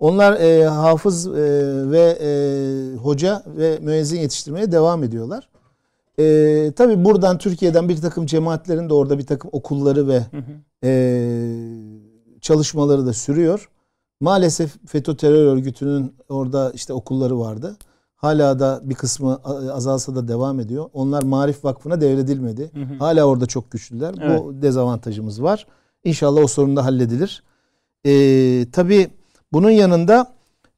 [0.00, 1.32] Onlar e, hafız e,
[1.90, 2.30] ve e,
[2.96, 5.48] hoca ve müezzin yetiştirmeye devam ediyorlar.
[6.18, 10.86] E, tabii buradan Türkiye'den bir takım cemaatlerin de orada bir takım okulları ve Hı hı.
[10.86, 10.90] e,
[12.40, 13.68] çalışmaları da sürüyor.
[14.20, 17.76] Maalesef FETÖ terör örgütünün orada işte okulları vardı.
[18.16, 19.40] Hala da bir kısmı
[19.72, 20.86] azalsa da devam ediyor.
[20.92, 22.70] Onlar Marif Vakfı'na devredilmedi.
[22.74, 22.98] Hı hı.
[22.98, 24.14] Hala orada çok güçlüler.
[24.20, 24.40] Evet.
[24.40, 25.66] Bu dezavantajımız var.
[26.04, 27.42] İnşallah o sorun da halledilir.
[28.06, 29.10] Ee, tabii
[29.52, 30.32] bunun yanında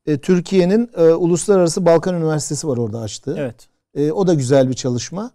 [0.06, 3.36] e, Türkiye'nin e, Uluslararası Balkan Üniversitesi var orada açtığı.
[3.38, 3.68] Evet.
[3.94, 5.30] E, o da güzel bir çalışma.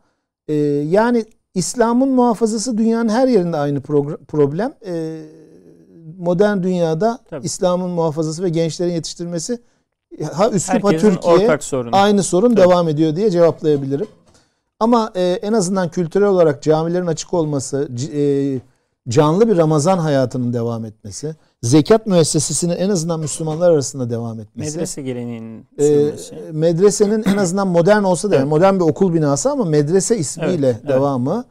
[0.47, 0.53] E,
[0.89, 3.81] yani İslam'ın muhafazası dünyanın her yerinde aynı
[4.27, 4.73] problem.
[4.85, 5.21] E,
[6.17, 7.19] modern dünyada.
[7.43, 9.59] İslam'ın muhafazası ve gençlerin yetiştirilmesi
[10.33, 11.57] ha Üsküp ha Türkiye
[11.91, 12.69] aynı sorun Tabii.
[12.69, 14.07] devam ediyor diye cevaplayabilirim.
[14.79, 18.21] Ama e, en azından kültürel olarak camilerin açık olması, e,
[19.09, 24.75] canlı bir Ramazan hayatının devam etmesi, zekat müessesesinin en azından Müslümanlar arasında devam etmesi.
[24.77, 26.35] Medrese geleneğinin sürmesi.
[26.51, 28.49] medresenin en azından modern olsa da yani Evet.
[28.49, 30.89] modern bir okul binası ama medrese ismiyle Evet, evet.
[30.95, 31.45] devamı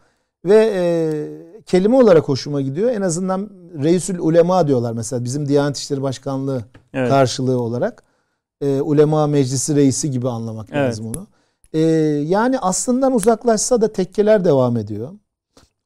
[0.45, 2.91] ve e, kelime olarak hoşuma gidiyor.
[2.91, 3.51] En azından
[3.83, 7.09] Reisül Ulema diyorlar mesela bizim Diyanet İşleri Başkanlığı evet.
[7.09, 8.03] karşılığı olarak
[8.61, 10.89] e, ulema meclisi reisi gibi anlamak Evet.
[10.91, 11.27] lazım onu.
[11.73, 11.81] E,
[12.27, 15.11] yani aslından uzaklaşsa da tekkeler devam ediyor.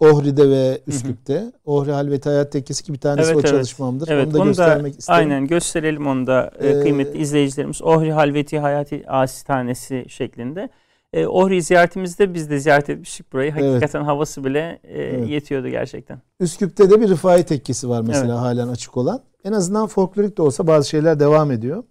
[0.00, 1.52] Ohri'de ve Üsküp'te.
[1.64, 3.50] Ohri Halveti Hayat Tekkesi ki bir tanesi Evet, o evet.
[3.50, 4.08] çalışmamdır.
[4.08, 5.18] Evet, onu da onu da göstermek isterim.
[5.20, 7.82] Aynen gösterelim onu da e, Ee, kıymetli izleyicilerimiz.
[7.82, 10.68] Ohri Halveti Hayati Asistanesi şeklinde.
[11.12, 13.52] E, Ohri ziyaretimizde biz de ziyaret etmiştik burayı.
[13.58, 13.64] Evet.
[13.64, 15.28] Hakikaten havası bile e, Evet.
[15.28, 16.18] yetiyordu gerçekten.
[16.40, 18.40] Üsküp'te de bir Rıfai Tekkesi var mesela Evet.
[18.40, 19.20] halen açık olan.
[19.44, 21.84] En azından folklorik de olsa bazı şeyler devam ediyor.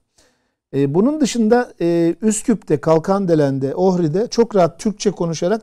[0.76, 5.62] E, bunun dışında e, Üsküp'te, Kalkandelen'de, Ohri'de çok rahat Türkçe konuşarak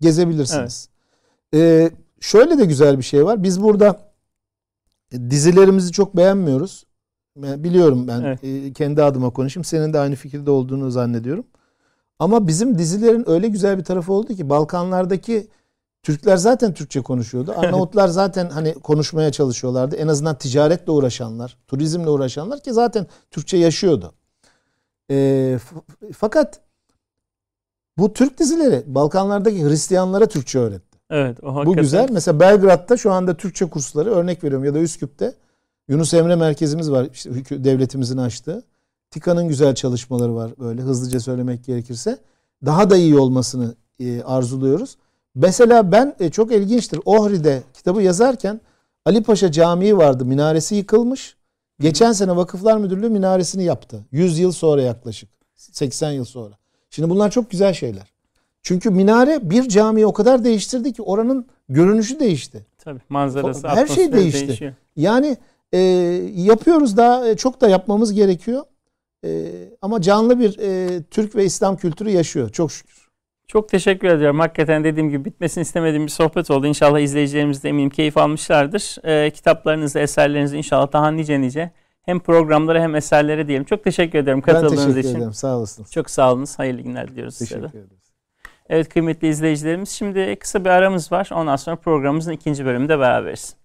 [0.00, 0.88] gezebilirsiniz.
[1.54, 1.90] E,
[2.20, 3.42] şöyle de güzel bir şey var.
[3.42, 4.00] Biz burada
[5.12, 6.84] dizilerimizi çok beğenmiyoruz.
[7.36, 8.44] Biliyorum ben Evet.
[8.44, 9.64] e, kendi adıma konuşayım.
[9.64, 11.46] Senin de aynı fikirde olduğunu zannediyorum.
[12.18, 15.48] Ama bizim dizilerin öyle güzel bir tarafı oldu ki Balkanlardaki
[16.02, 17.52] Türkler zaten Türkçe konuşuyordu.
[17.56, 19.96] Arnavutlar zaten hani konuşmaya çalışıyorlardı.
[19.96, 24.12] En azından ticaretle uğraşanlar, turizmle uğraşanlar ki zaten Türkçe yaşıyordu.
[25.10, 25.58] E,
[26.16, 26.60] fakat
[27.98, 30.87] bu Türk dizileri Balkanlardaki Hristiyanlara Türkçe öğretti.
[31.10, 32.08] Evet, o Bu güzel.
[32.12, 35.34] Mesela Belgrad'da şu anda Türkçe kursları örnek veriyorum ya da Üsküp'te
[35.88, 37.30] Yunus Emre merkezimiz var işte
[37.64, 38.62] devletimizin açtığı.
[39.10, 42.18] TİKA'nın güzel çalışmaları var böyle hızlıca söylemek gerekirse.
[42.64, 44.96] Daha da iyi olmasını e, arzuluyoruz.
[45.34, 47.00] Mesela ben e, çok ilginçtir.
[47.04, 48.60] Ohri'de kitabı yazarken
[49.04, 50.24] Ali Paşa Camii vardı.
[50.24, 51.36] Minaresi yıkılmış.
[51.80, 54.04] Geçen sene Vakıflar Müdürlüğü minaresini yaptı.
[54.12, 55.30] 100 yıl sonra yaklaşık.
[55.54, 56.54] 80 yıl sonra.
[56.90, 58.12] Şimdi bunlar çok güzel şeyler.
[58.68, 62.66] Çünkü minare bir camiyi o kadar değiştirdi ki oranın görünüşü değişti.
[62.78, 64.48] Tabii manzarası, her şey değişti.
[64.48, 64.72] Değişiyor.
[64.96, 65.36] Yani
[65.72, 65.78] e,
[66.34, 68.62] yapıyoruz daha e, çok da yapmamız gerekiyor.
[69.24, 69.50] E,
[69.82, 73.08] ama canlı bir e, Türk ve İslam kültürü yaşıyor çok şükür.
[73.46, 74.38] Çok teşekkür ediyorum.
[74.38, 76.66] Hakikaten dediğim gibi bitmesini istemediğim bir sohbet oldu.
[76.66, 78.96] İnşallah izleyicilerimiz de eminim keyif almışlardır.
[79.04, 81.70] E, kitaplarınızı, eserlerinizi inşallah daha nice nice
[82.02, 83.64] hem programlara hem eserlere diyelim.
[83.64, 84.86] Çok teşekkür ederim katıldığınız için.
[84.86, 85.18] Ben teşekkür için.
[85.18, 85.34] ederim.
[85.34, 85.92] Sağ olasınız.
[85.92, 86.58] Çok sağ olunuz.
[86.58, 87.78] Hayırlı günler diliyoruz teşekkür size de.
[87.78, 88.07] ederiz.
[88.68, 91.28] Evet kıymetli izleyicilerimiz şimdi kısa bir aramız var.
[91.34, 93.56] Ondan sonra programımızın ikinci bölümünde beraberiz.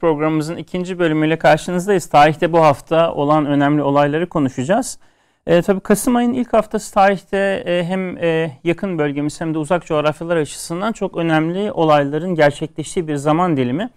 [0.00, 2.06] Programımızın ikinci bölümüyle karşınızdayız.
[2.06, 4.98] Tarihte bu hafta olan önemli olayları konuşacağız.
[5.46, 9.86] E, tabii Kasım ayının ilk haftası tarihte e, hem e, yakın bölgemiz hem de uzak
[9.86, 13.90] coğrafyalar açısından çok önemli olayların gerçekleştiği bir zaman dilimi.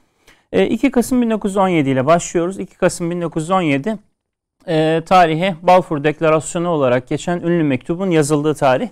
[0.52, 2.60] E, 2 Kasım 1917 ile başlıyoruz.
[2.60, 3.97] 2 Kasım 1917
[4.68, 8.89] e, tarihe Balfour Deklarasyonu olarak geçen ünlü mektubun yazıldığı tarih.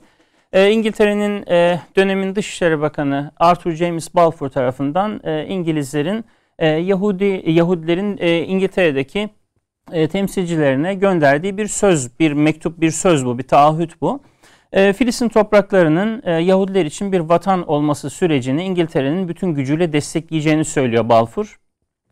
[0.53, 6.25] E, İngiltere'nin e, dönemin Dışişleri Bakanı Arthur James Balfour tarafından e, İngilizlerin
[6.59, 9.29] e, Yahudi Yahudilerin e, İngiltere'deki
[9.91, 14.19] e, temsilcilerine gönderdiği bir söz, bir mektup, bir söz bu, bir taahhüt bu.
[14.71, 21.09] E, Filistin topraklarının e, Yahudiler için bir vatan olması sürecini İngiltere'nin bütün gücüyle destekleyeceğini söylüyor
[21.09, 21.59] Balfour.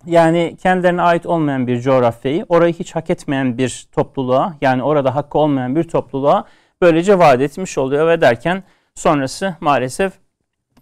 [0.06, 5.38] Yani kendilerine ait olmayan bir coğrafyayı, orayı hiç hak etmeyen bir topluluğa, yani orada hakkı
[5.38, 6.46] olmayan bir topluluğa
[6.82, 8.64] böylece vaat etmiş oluyor ve derken
[8.96, 10.14] sonrası maalesef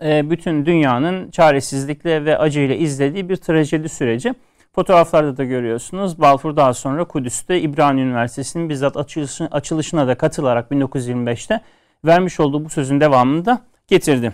[0.02, 4.34] e, bütün dünyanın çaresizlikle ve acıyla izlediği bir trajedi süreci.
[4.76, 6.22] Fotoğraflarda da görüyorsunuz.
[6.22, 11.62] Balfour daha sonra Kudüs'te İbrani Üniversitesi'nin bizzat açılışına, açılışına da katılarak 1925'te
[12.06, 14.34] vermiş olduğu bu sözün devamını da getirdi.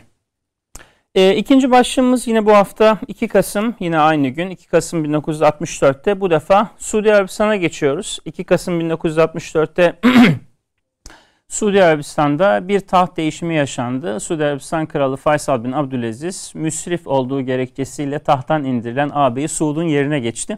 [1.16, 6.30] E, ikinci başlığımız yine bu hafta 2 Kasım yine aynı gün 2 Kasım 1964'te bu
[6.30, 8.20] defa Suudi Arabistan'a geçiyoruz.
[8.26, 10.00] 2 Kasım 1964'te
[11.48, 14.20] Suudi Arabistan'da bir taht değişimi yaşandı.
[14.20, 20.58] Suudi Arabistan Kralı Faysal bin Abdülaziz müsrif olduğu gerekçesiyle tahttan indirilen ağabeyi Suud'un yerine geçti.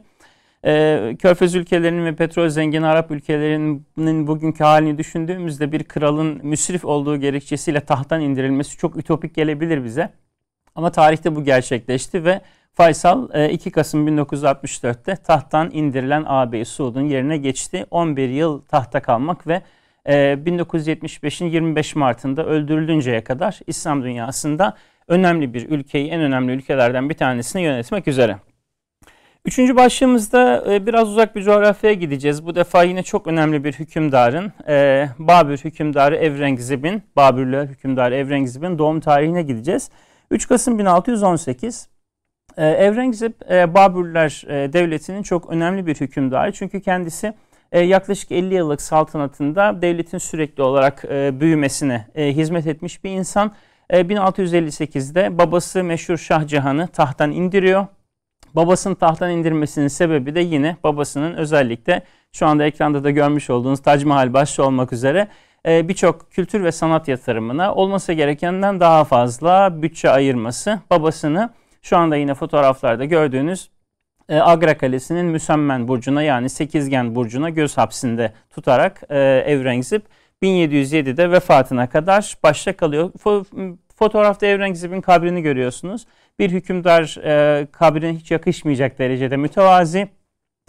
[0.65, 7.17] Ee, Körfez ülkelerinin ve petrol zengin Arap ülkelerinin bugünkü halini düşündüğümüzde bir kralın müsrif olduğu
[7.17, 10.13] gerekçesiyle tahttan indirilmesi çok ütopik gelebilir bize.
[10.75, 12.41] Ama tarihte bu gerçekleşti ve
[12.73, 17.85] Faysal 2 e, Kasım 1964'te tahttan indirilen ağabeyi Suud'un yerine geçti.
[17.91, 19.61] 11 yıl tahta kalmak ve
[20.05, 27.13] 1975'in ee, 25 Mart'ında öldürülünceye kadar İslam dünyasında önemli bir ülkeyi, en önemli ülkelerden bir
[27.13, 28.37] tanesini yönetmek üzere.
[29.45, 32.45] Üçüncü başlığımızda e, biraz uzak bir coğrafyaya gideceğiz.
[32.45, 38.99] Bu defa yine çok önemli bir hükümdarın, e, Babür hükümdarı Evrengzib'in, Babürler hükümdarı Evrengzib'in doğum
[38.99, 39.89] tarihine gideceğiz.
[40.33, 41.87] 3 Kasım 1618
[42.57, 46.51] e, Evrengzib Babürler devletinin çok önemli bir hükümdarı.
[46.51, 47.33] Çünkü kendisi
[47.71, 53.51] e, yaklaşık 50 yıllık saltanatında devletin sürekli olarak e, büyümesine e, hizmet etmiş bir insan.
[53.89, 57.87] 1658'de babası meşhur Şah Cihan'ı tahttan indiriyor.
[58.55, 64.05] Babasının tahttan indirmesinin sebebi de yine babasının özellikle şu anda ekranda da görmüş olduğunuz Tac
[64.05, 65.27] Mahal başta olmak üzere
[65.65, 70.79] birçok kültür ve sanat yatırımına olması gerekenden daha fazla bütçe ayırması.
[70.89, 71.49] Babasını
[71.81, 73.69] şu anda yine fotoğraflarda gördüğünüz
[74.29, 80.03] e, Agra Kalesi'nin Müsemmen Burcu'na yani Sekizgen Burcu'na göz hapsinde tutarak e, Evrengzip
[80.43, 83.11] 1707'de vefatına kadar başta kalıyor.
[83.11, 86.05] Fo- fotoğrafta Evrengzip'in kabrini görüyorsunuz.
[86.39, 90.07] Bir hükümdar e, kabrine hiç yakışmayacak derecede mütevazi.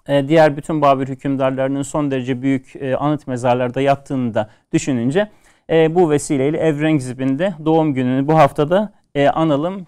[0.08, 5.30] E, diğer bütün Babür hükümdarlarının son derece büyük e, anıt mezarlarda yattığını da düşününce
[5.70, 9.86] e, bu vesileyle Evrengzip'in de doğum gününü bu haftada e, analım,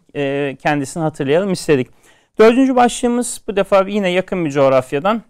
[0.59, 1.89] kendisini hatırlayalım istedik.
[2.39, 5.23] Dördüncü başlığımız bu defa yine yakın bir coğrafyadan.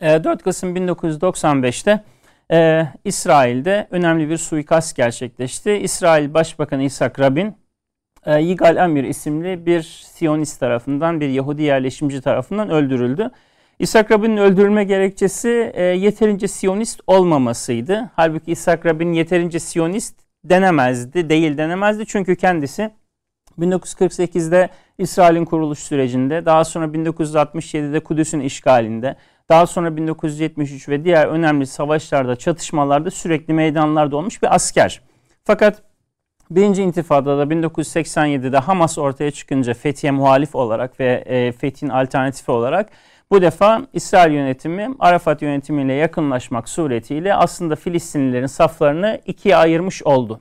[0.00, 2.04] 4 ee, Kasım 1995'te
[2.52, 5.72] e, İsrail'de önemli bir suikast gerçekleşti.
[5.72, 7.56] İsrail Başbakanı İshak Rabin,
[8.26, 13.30] Yigal Amir isimli bir Siyonist tarafından, bir Yahudi yerleşimci tarafından öldürüldü.
[13.78, 18.10] İshak Rabin'in öldürülme gerekçesi e, yeterince Siyonist olmamasıydı.
[18.16, 20.14] Halbuki İshak Rabin yeterince Siyonist
[20.44, 22.06] denemezdi, değil denemezdi.
[22.06, 22.90] Çünkü kendisi
[23.58, 24.68] 1948'de
[24.98, 29.16] İsrail'in kuruluş sürecinde, daha sonra 1967'de Kudüs'ün işgalinde,
[29.48, 35.02] daha sonra 1973 ve diğer önemli savaşlarda, çatışmalarda sürekli meydanlarda olmuş bir asker.
[35.44, 35.82] Fakat
[36.50, 42.90] Birinci intifadada 1987'de Hamas ortaya çıkınca Fethiye muhalif olarak ve e, Fethi'nin alternatifi olarak
[43.30, 50.40] bu defa İsrail yönetimi Arafat yönetimiyle yakınlaşmak suretiyle aslında Filistinlilerin saflarını ikiye ayırmış oldu.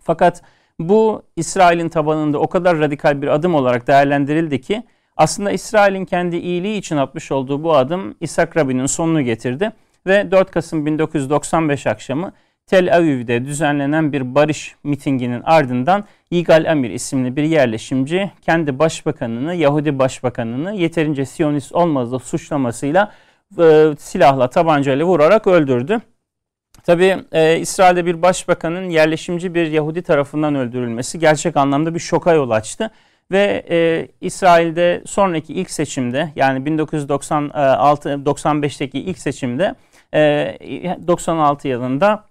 [0.00, 0.42] Fakat
[0.78, 4.82] bu İsrail'in tabanında o kadar radikal bir adım olarak değerlendirildi ki
[5.16, 9.72] aslında İsrail'in kendi iyiliği için atmış olduğu bu adım İshak Rabin'in sonunu getirdi
[10.06, 12.32] ve 4 Kasım 1995 akşamı
[12.70, 19.98] Tel Aviv'de düzenlenen bir barış mitinginin ardından Yigal Amir isimli bir yerleşimci kendi başbakanını, Yahudi
[19.98, 23.12] başbakanını yeterince Siyonist olmazda suçlamasıyla
[23.58, 26.00] e, silahla, tabancayla vurarak öldürdü.
[26.84, 32.50] Tabi e, İsrail'de bir başbakanın yerleşimci bir Yahudi tarafından öldürülmesi gerçek anlamda bir şoka yol
[32.50, 32.90] açtı.
[33.30, 39.74] Ve e, İsrail'de sonraki ilk seçimde yani 1996-95'teki ilk seçimde
[40.14, 42.29] e, 96 yılında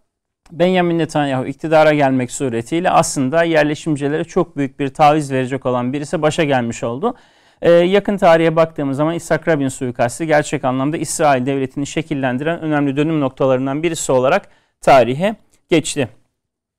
[0.52, 6.44] Benjamin Netanyahu iktidara gelmek suretiyle aslında yerleşimcilere çok büyük bir taviz verecek olan birisi başa
[6.44, 7.16] gelmiş oldu.
[7.62, 13.20] Ee, yakın tarihe baktığımız zaman İshak Rabin suikasti gerçek anlamda İsrail devletini şekillendiren önemli dönüm
[13.20, 14.48] noktalarından birisi olarak
[14.82, 15.36] tarihe
[15.70, 16.10] geçti.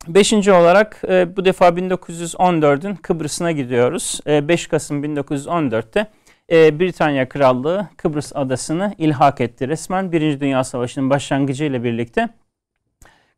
[0.09, 4.21] Beşinci olarak e, bu defa 1914'ün Kıbrıs'ına gidiyoruz.
[4.27, 6.07] E, 5 Kasım 1914'te
[6.53, 9.69] e, Britanya Krallığı Kıbrıs adasını ilhak etti.
[9.69, 12.29] Resmen Birinci Dünya Savaşı'nın başlangıcı ile birlikte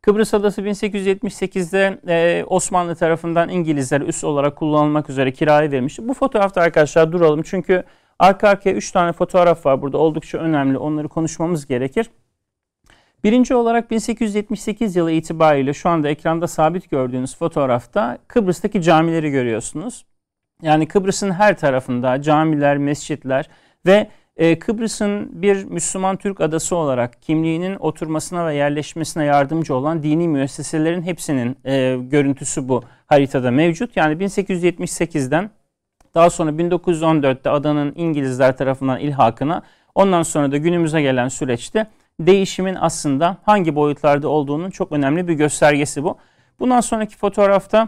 [0.03, 6.07] Kıbrıs Adası 1878'de e, Osmanlı tarafından İngilizler üs olarak kullanılmak üzere kiraya verilmişti.
[6.07, 7.83] Bu fotoğrafta arkadaşlar duralım çünkü
[8.19, 12.09] arka arkaya 3 tane fotoğraf var burada oldukça önemli onları konuşmamız gerekir.
[13.23, 20.05] Birinci olarak 1878 yılı itibariyle şu anda ekranda sabit gördüğünüz fotoğrafta Kıbrıs'taki camileri görüyorsunuz.
[20.61, 23.49] Yani Kıbrıs'ın her tarafında camiler, mescitler
[23.85, 24.07] ve
[24.37, 31.01] e, Kıbrıs'ın bir Müslüman Türk adası olarak kimliğinin oturmasına ve yerleşmesine yardımcı olan dini müesseselerin
[31.01, 33.97] hepsinin e, görüntüsü bu haritada mevcut.
[33.97, 35.49] Yani 1878'den
[36.15, 39.61] daha sonra 1914'te adanın İngilizler tarafından ilhakına
[39.95, 41.87] ondan sonra da günümüze gelen süreçte
[42.19, 46.17] değişimin aslında hangi boyutlarda olduğunun çok önemli bir göstergesi bu.
[46.59, 47.87] Bundan sonraki fotoğrafta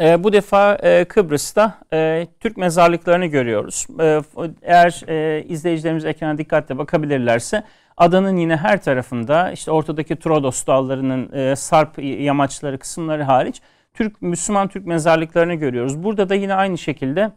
[0.00, 3.86] e, bu defa e, Kıbrıs'ta e, Türk mezarlıklarını görüyoruz.
[4.00, 4.20] E,
[4.62, 7.62] eğer e, izleyicilerimiz ekrana dikkatle bakabilirlerse
[7.96, 13.62] adanın yine her tarafında işte ortadaki Trodos dağlarının e, sarp yamaçları kısımları hariç
[13.94, 16.02] Türk Müslüman Türk mezarlıklarını görüyoruz.
[16.02, 17.30] Burada da yine aynı şekilde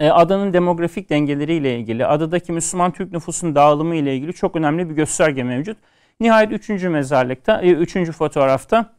[0.00, 4.94] e, adanın demografik dengeleriyle ilgili, adadaki Müslüman Türk nüfusun dağılımı ile ilgili çok önemli bir
[4.94, 5.78] gösterge mevcut.
[6.20, 8.97] Nihayet üçüncü mezarlıkta, e, üçüncü fotoğrafta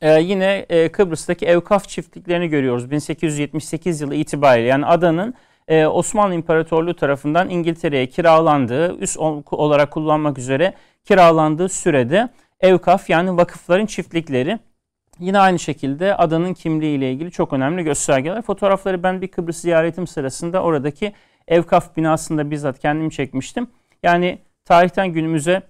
[0.00, 4.68] ee, yine e, Kıbrıs'taki Evkaf çiftliklerini görüyoruz 1878 yılı itibariyle.
[4.68, 5.34] Yani adanın
[5.68, 9.16] e, Osmanlı İmparatorluğu tarafından İngiltere'ye kiralandığı, üst
[9.50, 10.74] olarak kullanmak üzere
[11.04, 12.28] kiralandığı sürede
[12.60, 14.58] Evkaf yani vakıfların çiftlikleri
[15.20, 18.42] Yine aynı şekilde adanın kimliği ile ilgili çok önemli göstergeler.
[18.42, 21.12] Fotoğrafları ben bir Kıbrıs ziyaretim sırasında oradaki
[21.48, 23.66] Evkaf binasında bizzat kendim çekmiştim.
[24.02, 25.62] Yani tarihten günümüze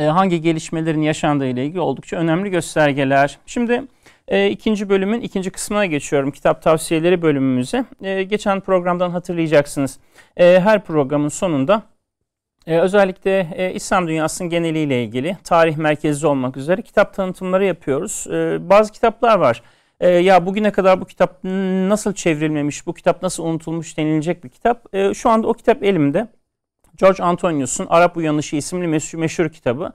[0.00, 3.38] e, hangi gelişmelerin yaşandığı ile ilgili oldukça önemli göstergeler.
[3.46, 3.82] Şimdi
[4.28, 6.30] e, ikinci bölümün ikinci kısmına geçiyorum.
[6.30, 7.84] Kitap tavsiyeleri bölümümüze.
[8.02, 9.98] E, geçen programdan hatırlayacaksınız.
[10.36, 11.82] E, her programın sonunda
[12.66, 18.26] e, özellikle e, İslam dünyasının geneliyle ilgili tarih merkezli olmak üzere kitap tanıtımları yapıyoruz.
[18.30, 19.62] E, bazı kitaplar var.
[20.00, 21.44] E, ya bugüne kadar bu kitap
[21.88, 24.94] nasıl çevrilmemiş, bu kitap nasıl unutulmuş denilecek bir kitap.
[24.94, 26.28] E, şu anda o kitap elimde.
[27.00, 28.86] George Antonius'un Arap Uyanışı isimli
[29.16, 29.92] meşhur, kitabı.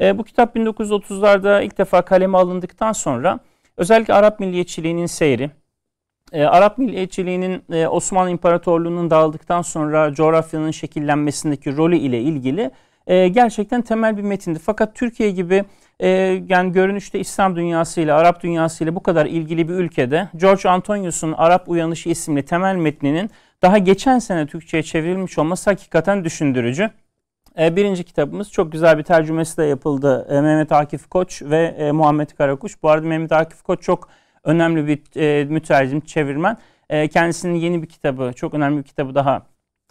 [0.00, 3.38] E, bu kitap 1930'larda ilk defa kaleme alındıktan sonra
[3.76, 5.50] özellikle Arap milliyetçiliğinin seyri,
[6.32, 12.70] e, Arap milliyetçiliğinin e, Osmanlı İmparatorluğu'nun dağıldıktan sonra coğrafyanın şekillenmesindeki rolü ile ilgili
[13.08, 14.58] gerçekten temel bir metindi.
[14.58, 15.64] Fakat Türkiye gibi
[16.00, 16.08] e,
[16.48, 22.08] yani görünüşte İslam dünyasıyla, Arap dünyasıyla bu kadar ilgili bir ülkede George Antonius'un Arap Uyanışı
[22.08, 23.30] isimli temel metninin
[23.62, 26.90] daha geçen sene Türkçe'ye çevrilmiş olması hakikaten düşündürücü.
[27.58, 30.26] E, birinci kitabımız çok güzel bir tercümesi de yapıldı.
[30.30, 32.82] E, Mehmet Akif Koç ve e, Muhammed Karakuş.
[32.82, 34.08] Bu arada Mehmet Akif Koç çok
[34.44, 36.56] önemli bir mütercim, çevirmen.
[37.12, 39.42] Kendisinin yeni bir kitabı, çok önemli bir kitabı daha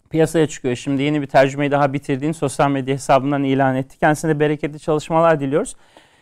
[0.09, 0.75] piyasaya çıkıyor.
[0.75, 3.99] Şimdi yeni bir tercümeyi daha bitirdiğini sosyal medya hesabından ilan etti.
[3.99, 5.75] Kendisine bereketli çalışmalar diliyoruz.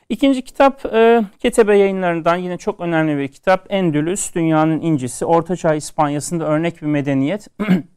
[0.09, 3.65] İkinci kitap e, Ketebe yayınlarından yine çok önemli bir kitap.
[3.69, 7.47] Endülüs, Dünyanın İncisi, Ortaçağ İspanya'sında örnek bir medeniyet.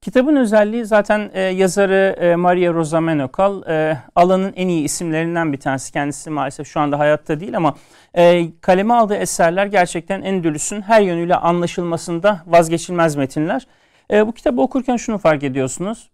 [0.00, 5.60] Kitabın özelliği zaten e, yazarı e, Maria Rosa Menokal e, alanın en iyi isimlerinden bir
[5.60, 5.92] tanesi.
[5.92, 7.74] Kendisi maalesef şu anda hayatta değil ama
[8.16, 13.66] e, kaleme aldığı eserler gerçekten Endülüs'ün her yönüyle anlaşılmasında vazgeçilmez metinler.
[14.12, 16.10] E, bu kitabı okurken şunu fark ediyorsunuz.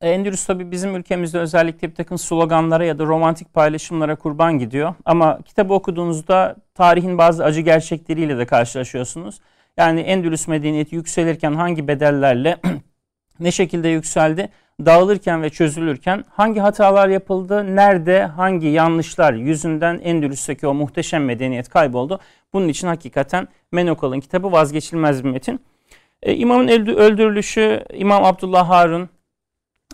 [0.00, 4.94] E, Endülüs tabi bizim ülkemizde özellikle bir takım sloganlara ya da romantik paylaşımlara kurban gidiyor.
[5.04, 9.40] Ama kitabı okuduğunuzda tarihin bazı acı gerçekleriyle de karşılaşıyorsunuz.
[9.76, 12.56] Yani Endülüs medeniyeti yükselirken hangi bedellerle
[13.40, 14.48] ne şekilde yükseldi,
[14.86, 22.20] dağılırken ve çözülürken hangi hatalar yapıldı, nerede hangi yanlışlar yüzünden Endülüs'teki o muhteşem medeniyet kayboldu.
[22.52, 25.60] Bunun için hakikaten Menokal'ın kitabı vazgeçilmez bir metin.
[26.22, 29.08] Ee, İmamın öldürülüşü İmam Abdullah Harun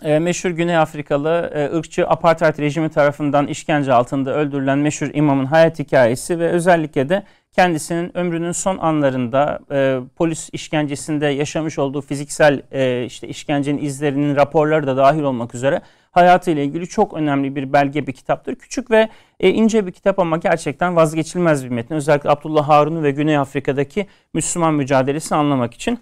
[0.03, 5.79] e, meşhur Güney Afrikalı e, ırkçı apartheid rejimi tarafından işkence altında öldürülen meşhur imamın hayat
[5.79, 13.05] hikayesi ve özellikle de kendisinin ömrünün son anlarında e, polis işkencesinde yaşamış olduğu fiziksel e,
[13.05, 18.13] işte işkencenin izlerinin raporları da dahil olmak üzere hayatıyla ilgili çok önemli bir belge bir
[18.13, 18.55] kitaptır.
[18.55, 19.09] Küçük ve
[19.39, 21.95] e, ince bir kitap ama gerçekten vazgeçilmez bir metin.
[21.95, 25.99] Özellikle Abdullah Harun'u ve Güney Afrika'daki Müslüman mücadelesini anlamak için.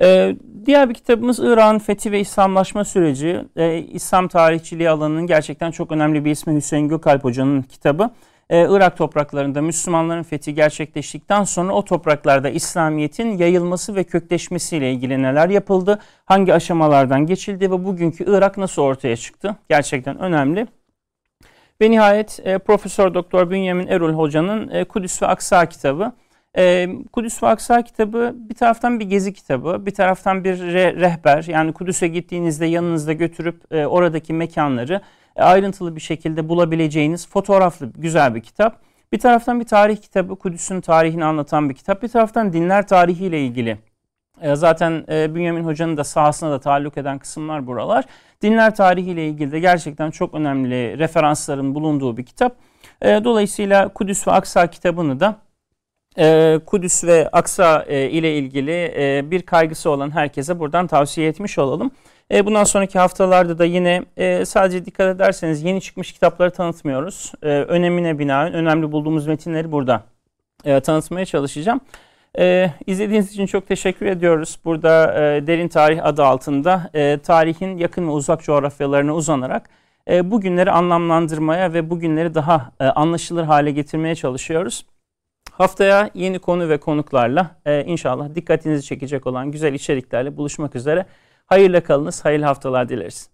[0.00, 0.36] Ee,
[0.66, 3.44] diğer bir kitabımız İran Fethi ve İslamlaşma Süreci.
[3.56, 8.10] Ee, İslam tarihçiliği alanının gerçekten çok önemli bir ismi Hüseyin Gökalp Hoca'nın kitabı.
[8.50, 15.48] Ee, Irak topraklarında Müslümanların fethi gerçekleştikten sonra o topraklarda İslamiyet'in yayılması ve kökleşmesiyle ilgili neler
[15.48, 19.56] yapıldı, hangi aşamalardan geçildi ve bugünkü Irak nasıl ortaya çıktı?
[19.68, 20.66] Gerçekten önemli.
[21.80, 26.12] Ve nihayet e, Profesör Doktor Bünyamin Erol Hoca'nın e, Kudüs ve Aksa kitabı.
[26.58, 31.44] E, Kudüs ve Aksa kitabı bir taraftan bir gezi kitabı, bir taraftan bir re- rehber.
[31.48, 35.00] Yani Kudüs'e gittiğinizde yanınızda götürüp e, oradaki mekanları
[35.36, 38.82] e, ayrıntılı bir şekilde bulabileceğiniz fotoğraflı güzel bir kitap.
[39.12, 42.02] Bir taraftan bir tarih kitabı, Kudüs'ün tarihini anlatan bir kitap.
[42.02, 43.78] Bir taraftan dinler tarihiyle ilgili.
[44.54, 48.04] Zaten e, Bünyamin Hoca'nın da sahasına da taalluk eden kısımlar buralar.
[48.42, 52.56] Dinler tarihiyle ilgili de gerçekten çok önemli referansların bulunduğu bir kitap.
[53.02, 55.36] Dolayısıyla Kudüs ve Aksa kitabını da
[56.18, 61.58] e, Kudüs ve Aksa e, ile ilgili e, bir kaygısı olan herkese buradan tavsiye etmiş
[61.58, 61.90] olalım.
[62.32, 67.32] E, bundan sonraki haftalarda da yine e, sadece dikkat ederseniz yeni çıkmış kitapları tanıtmıyoruz.
[67.42, 70.02] E, önemine binaen önemli bulduğumuz metinleri burada
[70.64, 71.80] e, tanıtmaya çalışacağım.
[72.38, 74.58] E, izlediğiniz için çok teşekkür ediyoruz.
[74.64, 79.70] Burada e, Derin Tarih adı altında e, tarihin yakın ve uzak coğrafyalarına uzanarak
[80.10, 84.84] e, bugünleri anlamlandırmaya ve bugünleri daha e, anlaşılır hale getirmeye çalışıyoruz.
[85.52, 91.06] Haftaya yeni konu ve konuklarla e, inşallah dikkatinizi çekecek olan güzel içeriklerle buluşmak üzere.
[91.46, 93.30] Hayırla kalınız, hayırlı haftalar dileriz.